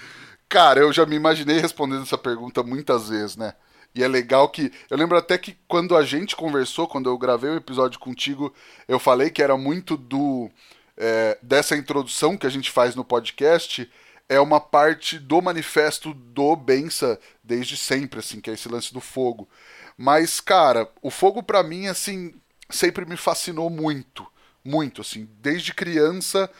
[0.49, 3.55] Cara, eu já me imaginei respondendo essa pergunta muitas vezes, né?
[3.95, 4.72] E é legal que.
[4.90, 8.53] Eu lembro até que quando a gente conversou, quando eu gravei o episódio contigo,
[8.88, 10.51] eu falei que era muito do
[10.97, 13.90] é, dessa introdução que a gente faz no podcast
[14.28, 19.01] é uma parte do manifesto do Bença desde sempre, assim, que é esse lance do
[19.01, 19.49] fogo.
[19.97, 22.34] Mas, cara, o fogo para mim, assim,
[22.70, 24.26] sempre me fascinou muito.
[24.64, 26.51] muito, assim, desde criança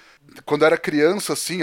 [0.45, 1.61] quando eu era criança, assim,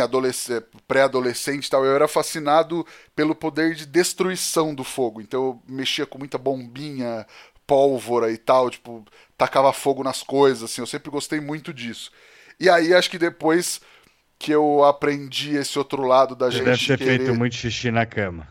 [0.88, 2.86] pré-adolescente e tal, eu era fascinado
[3.16, 5.22] pelo poder de destruição do fogo.
[5.22, 7.26] Então eu mexia com muita bombinha,
[7.68, 9.06] pólvora e tal, tipo,
[9.38, 12.12] tacava fogo nas coisas, assim, eu sempre gostei muito disso.
[12.60, 13.82] E aí acho que depois
[14.38, 16.66] que eu aprendi esse outro lado da Você gente.
[16.66, 17.18] Deve ter querer...
[17.18, 18.48] feito muito xixi na cama.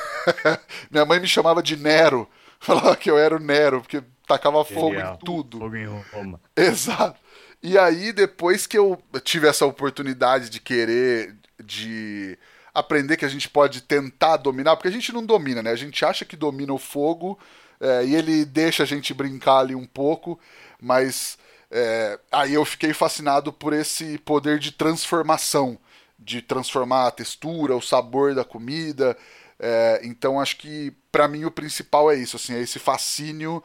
[0.90, 2.28] Minha mãe me chamava de Nero.
[2.58, 5.58] Falava que eu era o Nero, porque tacava fogo em tudo.
[5.58, 6.40] Fogo em Roma.
[6.56, 7.20] Exato.
[7.68, 12.38] E aí, depois que eu tive essa oportunidade de querer, de
[12.72, 15.72] aprender que a gente pode tentar dominar, porque a gente não domina, né?
[15.72, 17.36] A gente acha que domina o fogo
[17.80, 20.38] é, e ele deixa a gente brincar ali um pouco,
[20.80, 21.38] mas
[21.68, 25.76] é, aí eu fiquei fascinado por esse poder de transformação,
[26.16, 29.16] de transformar a textura, o sabor da comida.
[29.58, 33.60] É, então acho que para mim o principal é isso, assim, é esse fascínio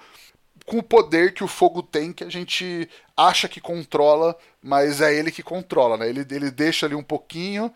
[0.65, 5.13] com o poder que o fogo tem, que a gente acha que controla, mas é
[5.13, 6.09] ele que controla, né?
[6.09, 7.73] Ele, ele deixa ali um pouquinho,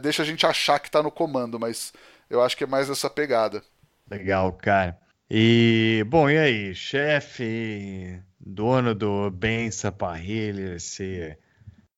[0.00, 1.92] deixa a gente achar que tá no comando, mas
[2.30, 3.62] eu acho que é mais essa pegada.
[4.10, 4.98] Legal, cara.
[5.30, 11.36] E, bom, e aí, chefe, dono do Bença Parrilha, esse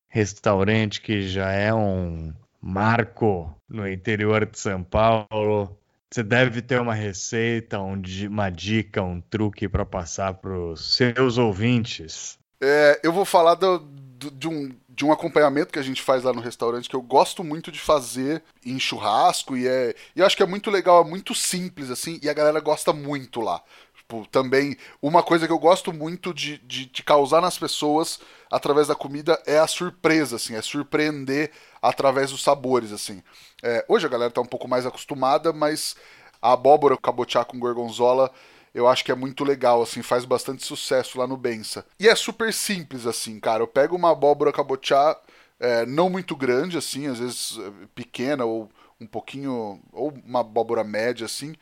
[0.09, 5.77] restaurante que já é um marco no interior de São Paulo,
[6.15, 11.39] você deve ter uma receita, um, uma dica, um truque para passar para os seus
[11.39, 12.39] ouvintes.
[12.61, 16.23] É, eu vou falar do, do, de, um, de um acompanhamento que a gente faz
[16.23, 20.27] lá no restaurante que eu gosto muito de fazer em churrasco e é, e eu
[20.27, 23.61] acho que é muito legal, é muito simples assim e a galera gosta muito lá.
[24.05, 28.87] Tipo, também uma coisa que eu gosto muito de, de, de causar nas pessoas através
[28.87, 31.51] da comida é a surpresa, assim, é surpreender
[31.81, 33.23] através dos sabores, assim.
[33.63, 35.97] É, hoje a galera tá um pouco mais acostumada, mas
[36.41, 38.31] a abóbora cabotiá com gorgonzola
[38.75, 41.87] eu acho que é muito legal, assim, faz bastante sucesso lá no Bença.
[41.99, 43.63] E é super simples, assim, cara.
[43.63, 45.17] Eu pego uma abóbora cabotiá
[45.61, 48.69] é, não muito grande, assim, às vezes é, pequena ou
[49.01, 51.55] um pouquinho, ou uma abóbora média, assim,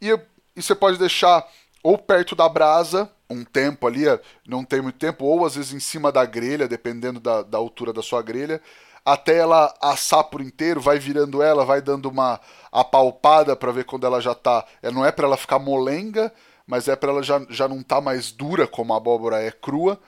[0.00, 0.10] e,
[0.54, 1.46] e você pode deixar
[1.82, 5.72] ou perto da brasa, um tempo ali, é, não tem muito tempo, ou às vezes
[5.72, 8.60] em cima da grelha, dependendo da, da altura da sua grelha,
[9.04, 14.06] até ela assar por inteiro, vai virando ela, vai dando uma apalpada para ver quando
[14.06, 14.64] ela já tá.
[14.82, 16.32] É, não é para ela ficar molenga,
[16.66, 19.98] mas é para ela já, já não tá mais dura como a abóbora é crua.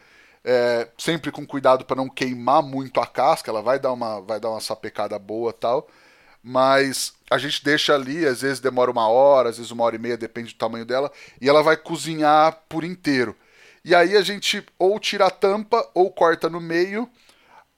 [0.44, 4.40] É, sempre com cuidado para não queimar muito a casca, ela vai dar uma, vai
[4.40, 5.88] dar uma sapecada boa tal.
[6.42, 9.98] Mas a gente deixa ali, às vezes demora uma hora, às vezes uma hora e
[9.98, 13.36] meia, depende do tamanho dela, e ela vai cozinhar por inteiro.
[13.84, 17.08] E aí a gente ou tira a tampa ou corta no meio,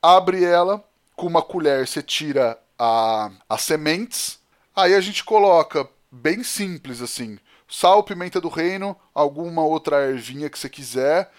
[0.00, 0.82] abre ela,
[1.14, 4.38] com uma colher você tira a, as sementes,
[4.74, 7.38] aí a gente coloca bem simples assim,
[7.68, 11.30] sal, pimenta do reino, alguma outra ervinha que você quiser,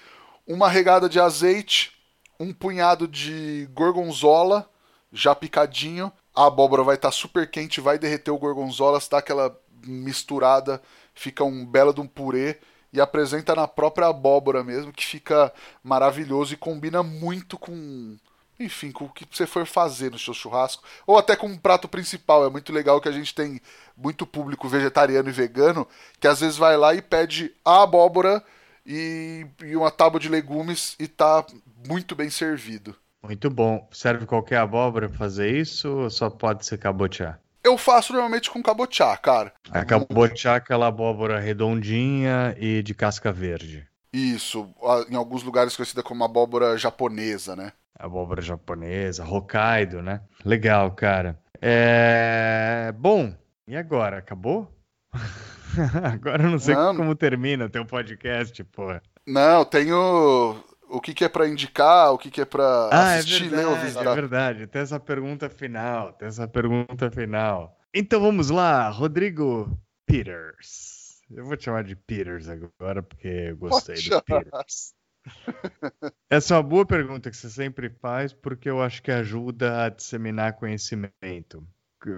[0.47, 1.91] uma regada de azeite,
[2.39, 4.69] um punhado de gorgonzola
[5.11, 9.55] já picadinho, a abóbora vai estar tá super quente, vai derreter o gorgonzola, dá aquela
[9.85, 10.81] misturada,
[11.13, 12.57] fica um belo de um purê
[12.91, 15.51] e apresenta na própria abóbora mesmo, que fica
[15.83, 18.15] maravilhoso e combina muito com,
[18.59, 21.87] enfim, com o que você for fazer no seu churrasco, ou até com um prato
[21.87, 22.45] principal.
[22.45, 23.59] É muito legal que a gente tem
[23.97, 25.87] muito público vegetariano e vegano
[26.19, 28.43] que às vezes vai lá e pede a abóbora
[28.85, 31.45] e, e uma tábua de legumes e tá
[31.87, 32.95] muito bem servido.
[33.23, 33.87] Muito bom.
[33.91, 37.39] Serve qualquer abóbora pra fazer isso ou só pode ser cabotiá?
[37.63, 39.53] Eu faço normalmente com cabotiá, cara.
[39.71, 43.87] A cabotiá é aquela abóbora redondinha e de casca verde.
[44.11, 44.69] Isso,
[45.09, 47.71] em alguns lugares conhecida como abóbora japonesa, né?
[47.97, 50.21] Abóbora japonesa, Hokkaido, né?
[50.43, 51.39] Legal, cara.
[51.61, 52.93] É...
[52.97, 53.33] Bom,
[53.65, 54.17] e agora?
[54.17, 54.69] Acabou?
[56.03, 56.95] agora eu não sei não.
[56.95, 58.87] como termina o teu podcast, pô.
[59.25, 60.61] Não, tenho
[60.93, 63.55] o que, que é para indicar, o que, que é para ah, assistir, é verdade,
[63.55, 64.11] ler ou visitar.
[64.11, 67.79] É verdade, tem essa pergunta final, tem essa pergunta final.
[67.91, 69.75] Então vamos lá, Rodrigo
[70.05, 71.21] Peters.
[71.31, 74.93] Eu vou te chamar de Peters agora porque eu gostei Pode do Peters.
[76.29, 79.89] Essa é uma boa pergunta que você sempre faz porque eu acho que ajuda a
[79.89, 81.67] disseminar conhecimento.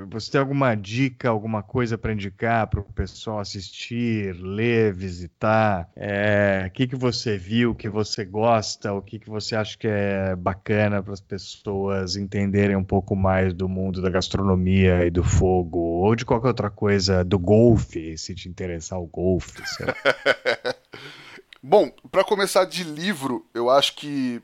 [0.10, 5.90] Você tem alguma dica, alguma coisa para indicar para o pessoal assistir, ler, visitar?
[5.96, 9.78] É, o que, que você viu, o que você gosta, o que, que você acha
[9.78, 15.12] que é bacana para as pessoas entenderem um pouco mais do mundo da gastronomia e
[15.12, 19.62] do fogo, ou de qualquer outra coisa, do golfe, se te interessar o golfe.
[21.62, 24.42] Bom, para começar de livro, eu acho que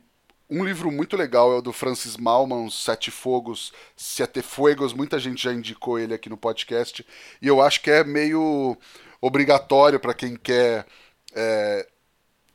[0.52, 4.92] um livro muito legal é o do Francis Malman, Sete Fogos, Sete Fuegos.
[4.92, 7.06] Muita gente já indicou ele aqui no podcast.
[7.42, 8.78] E eu acho que é meio
[9.22, 10.86] obrigatório para quem quer.
[11.34, 11.88] É...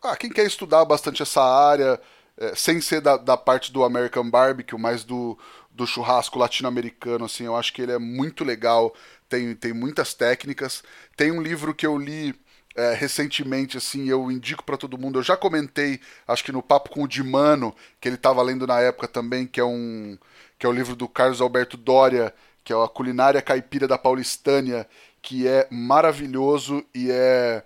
[0.02, 1.98] Ah, quem quer estudar bastante essa área
[2.36, 5.38] é, sem ser da, da parte do American Barbecue, mas do,
[5.70, 8.94] do churrasco latino-americano, assim, eu acho que ele é muito legal,
[9.28, 10.84] tem, tem muitas técnicas.
[11.16, 12.38] Tem um livro que eu li
[12.76, 15.18] é, recentemente, assim, eu indico para todo mundo.
[15.18, 18.80] Eu já comentei, acho que no papo com o Dimano, que ele estava lendo na
[18.80, 20.18] época também, que é um
[20.58, 22.32] que é o livro do Carlos Alberto Doria,
[22.64, 24.88] que é a culinária caipira da Paulistânia,
[25.20, 27.62] que é maravilhoso e é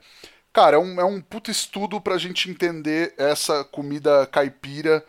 [0.53, 5.05] cara, é um, é um puto estudo pra gente entender essa comida caipira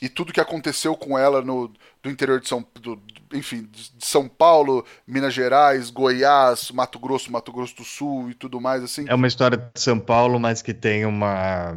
[0.00, 1.72] e tudo que aconteceu com ela no
[2.06, 3.02] do interior de São do,
[3.32, 8.60] enfim, de São Paulo, Minas Gerais, Goiás, Mato Grosso, Mato Grosso do Sul e tudo
[8.60, 9.04] mais assim.
[9.08, 11.76] É uma história de São Paulo, mas que tem uma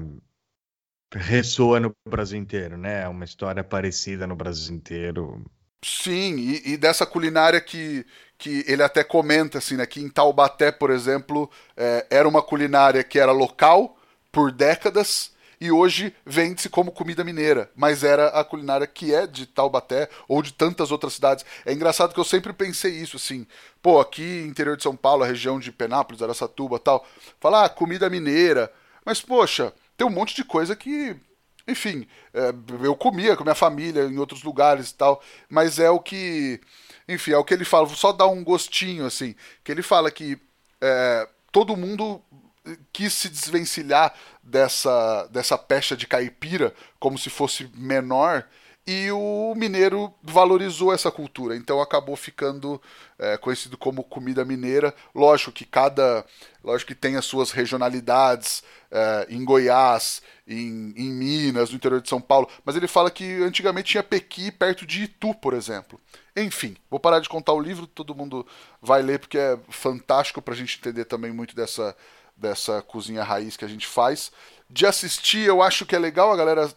[1.11, 3.03] ressoa no Brasil inteiro, né?
[3.03, 5.43] É uma história parecida no Brasil inteiro.
[5.84, 8.06] Sim, e, e, dessa culinária que,
[8.38, 9.85] que ele até comenta, assim, né?
[9.88, 13.97] Que em Taubaté, por exemplo, é, era uma culinária que era local
[14.31, 15.31] por décadas
[15.61, 20.41] e hoje vende-se como comida mineira, mas era a culinária que é de Taubaté ou
[20.41, 21.45] de tantas outras cidades.
[21.65, 23.45] É engraçado que eu sempre pensei isso, assim,
[23.81, 27.06] pô, aqui interior de São Paulo, a região de Penápolis, Aracatuba tal,
[27.40, 28.72] falar ah, comida mineira,
[29.06, 31.15] mas poxa, tem um monte de coisa que,
[31.68, 35.99] enfim, é, eu comia com minha família em outros lugares e tal, mas é o
[35.99, 36.61] que,
[37.07, 40.10] enfim, é o que ele fala, vou só dar um gostinho, assim, que ele fala
[40.10, 40.40] que
[40.80, 42.22] é, todo mundo
[42.91, 44.13] quis se desvencilhar
[44.43, 48.45] dessa, dessa pecha de caipira como se fosse menor
[48.91, 52.81] e o mineiro valorizou essa cultura, então acabou ficando
[53.19, 54.95] é, conhecido como comida mineira.
[55.13, 56.25] Lógico que cada,
[56.63, 62.09] lógico que tem as suas regionalidades é, em Goiás, em, em, Minas, no interior de
[62.09, 66.01] São Paulo, mas ele fala que antigamente tinha Pequi perto de Itu, por exemplo.
[66.35, 68.43] Enfim, vou parar de contar o livro, todo mundo
[68.81, 71.95] vai ler porque é fantástico para a gente entender também muito dessa
[72.39, 74.31] dessa cozinha raiz que a gente faz.
[74.69, 76.71] De assistir, eu acho que é legal a galera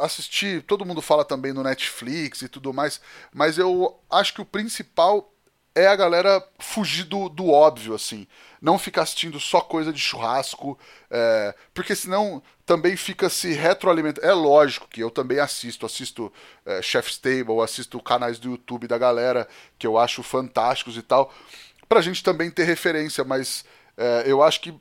[0.00, 0.62] assistir.
[0.62, 3.00] Todo mundo fala também no Netflix e tudo mais,
[3.32, 5.32] mas eu acho que o principal
[5.74, 8.26] é a galera fugir do, do óbvio, assim.
[8.60, 10.78] Não ficar assistindo só coisa de churrasco,
[11.10, 14.26] é, porque senão também fica se retroalimentando.
[14.26, 16.32] É lógico que eu também assisto, assisto
[16.66, 21.32] é, Chef's Table, assisto canais do YouTube da galera que eu acho fantásticos e tal,
[21.88, 23.64] pra gente também ter referência, mas
[23.96, 24.74] é, eu acho que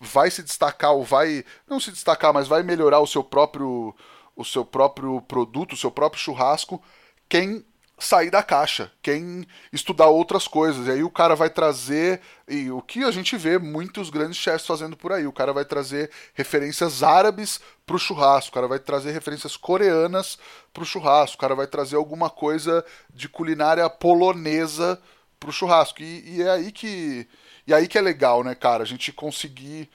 [0.00, 1.44] vai se destacar, ou vai.
[1.68, 3.94] Não se destacar, mas vai melhorar o seu próprio.
[4.36, 6.82] O seu próprio produto, o seu próprio churrasco,
[7.28, 7.64] quem
[7.98, 10.86] sair da caixa, quem estudar outras coisas.
[10.86, 14.66] E aí o cara vai trazer, e o que a gente vê muitos grandes chefs
[14.66, 19.12] fazendo por aí, o cara vai trazer referências árabes pro churrasco, o cara vai trazer
[19.12, 20.38] referências coreanas
[20.72, 25.00] pro churrasco, o cara vai trazer alguma coisa de culinária polonesa
[25.38, 26.02] pro churrasco.
[26.02, 27.28] E, e é aí que
[27.66, 28.82] e aí que é legal, né, cara?
[28.82, 29.90] A gente conseguir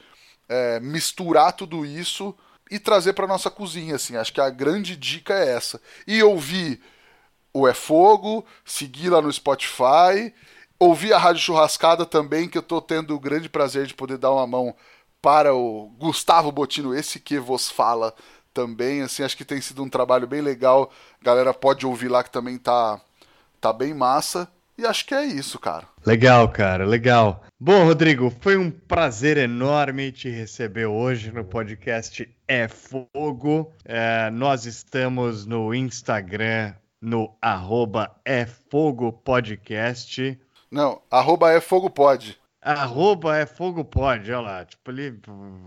[0.48, 2.36] é, misturar tudo isso
[2.70, 4.16] e trazer para nossa cozinha, assim.
[4.16, 5.82] Acho que a grande dica é essa.
[6.08, 6.82] E ouvir
[7.54, 10.34] o É Fogo, seguir lá no Spotify,
[10.80, 14.32] ouvir a Rádio Churrascada também, que eu tô tendo o grande prazer de poder dar
[14.32, 14.76] uma mão
[15.22, 18.14] para o Gustavo Botino, esse que vos fala
[18.54, 20.92] também, assim, acho que tem sido um trabalho bem legal.
[21.22, 23.02] Galera pode ouvir lá que também tá
[23.62, 24.50] tá bem massa.
[24.80, 25.86] E acho que é isso, cara.
[26.06, 27.44] Legal, cara, legal.
[27.60, 33.74] Bom, Rodrigo, foi um prazer enorme te receber hoje no podcast É Fogo.
[33.84, 40.40] É, nós estamos no Instagram, no arroba É Fogo Podcast.
[40.72, 42.40] Não, arroba É Fogo Pod.
[42.62, 44.64] Arroba É Fogo Pod, olha lá.
[44.64, 45.20] Tipo, ali,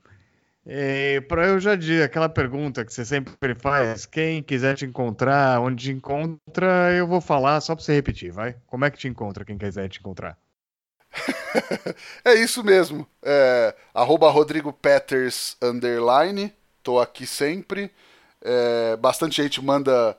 [0.69, 5.61] É, para eu já dizer aquela pergunta que você sempre faz, quem quiser te encontrar,
[5.61, 8.57] onde te encontra, eu vou falar só para você repetir, vai?
[8.67, 10.37] Como é que te encontra quem quiser te encontrar?
[12.25, 13.07] é isso mesmo.
[13.23, 16.53] É, arroba Rodrigo Peters underline.
[16.83, 17.93] Tô aqui sempre.
[18.43, 20.17] É, bastante gente manda,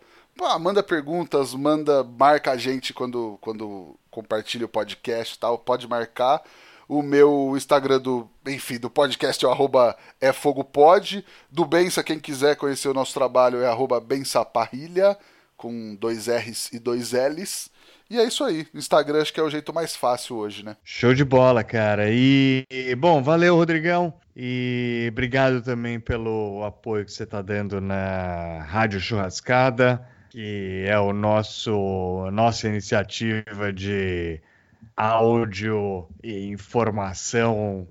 [0.59, 5.57] manda perguntas, manda marca a gente quando, quando compartilha o podcast e tal.
[5.57, 6.41] Pode marcar.
[6.87, 11.23] O meu Instagram do, enfim, do podcast é o arroba é fogopod.
[11.51, 15.17] Do Bença, quem quiser conhecer o nosso trabalho é arroba bensaparrilha,
[15.57, 17.69] com dois R's e dois L's.
[18.09, 18.65] E é isso aí.
[18.73, 20.77] Instagram acho que é o jeito mais fácil hoje, né?
[20.81, 22.05] Show de bola, cara.
[22.09, 22.65] E,
[22.97, 24.13] bom, valeu, Rodrigão.
[24.33, 30.07] E obrigado também pelo apoio que você está dando na Rádio Churrascada.
[30.29, 34.39] que é o nosso nossa iniciativa de
[34.97, 37.87] áudio e informação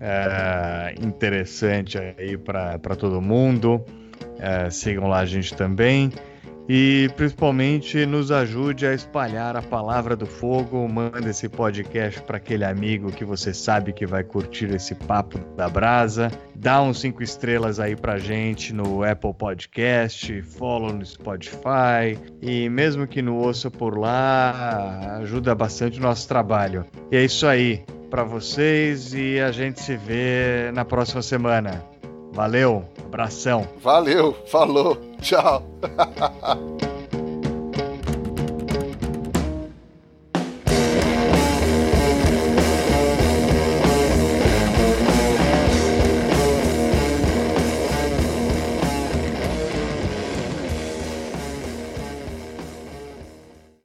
[0.00, 3.84] é, interessante aí para todo mundo.
[4.40, 6.12] É, sigam lá a gente também
[6.68, 10.86] e principalmente nos ajude a espalhar a palavra do fogo.
[10.86, 15.68] Manda esse podcast para aquele amigo que você sabe que vai curtir esse papo da
[15.68, 16.30] brasa.
[16.54, 23.06] Dá uns cinco estrelas aí pra gente no Apple Podcast, follow no Spotify e mesmo
[23.06, 26.84] que não ouça por lá, ajuda bastante o nosso trabalho.
[27.10, 31.97] E é isso aí para vocês e a gente se vê na próxima semana.
[32.32, 33.66] Valeu, abração.
[33.80, 35.62] Valeu, falou, tchau.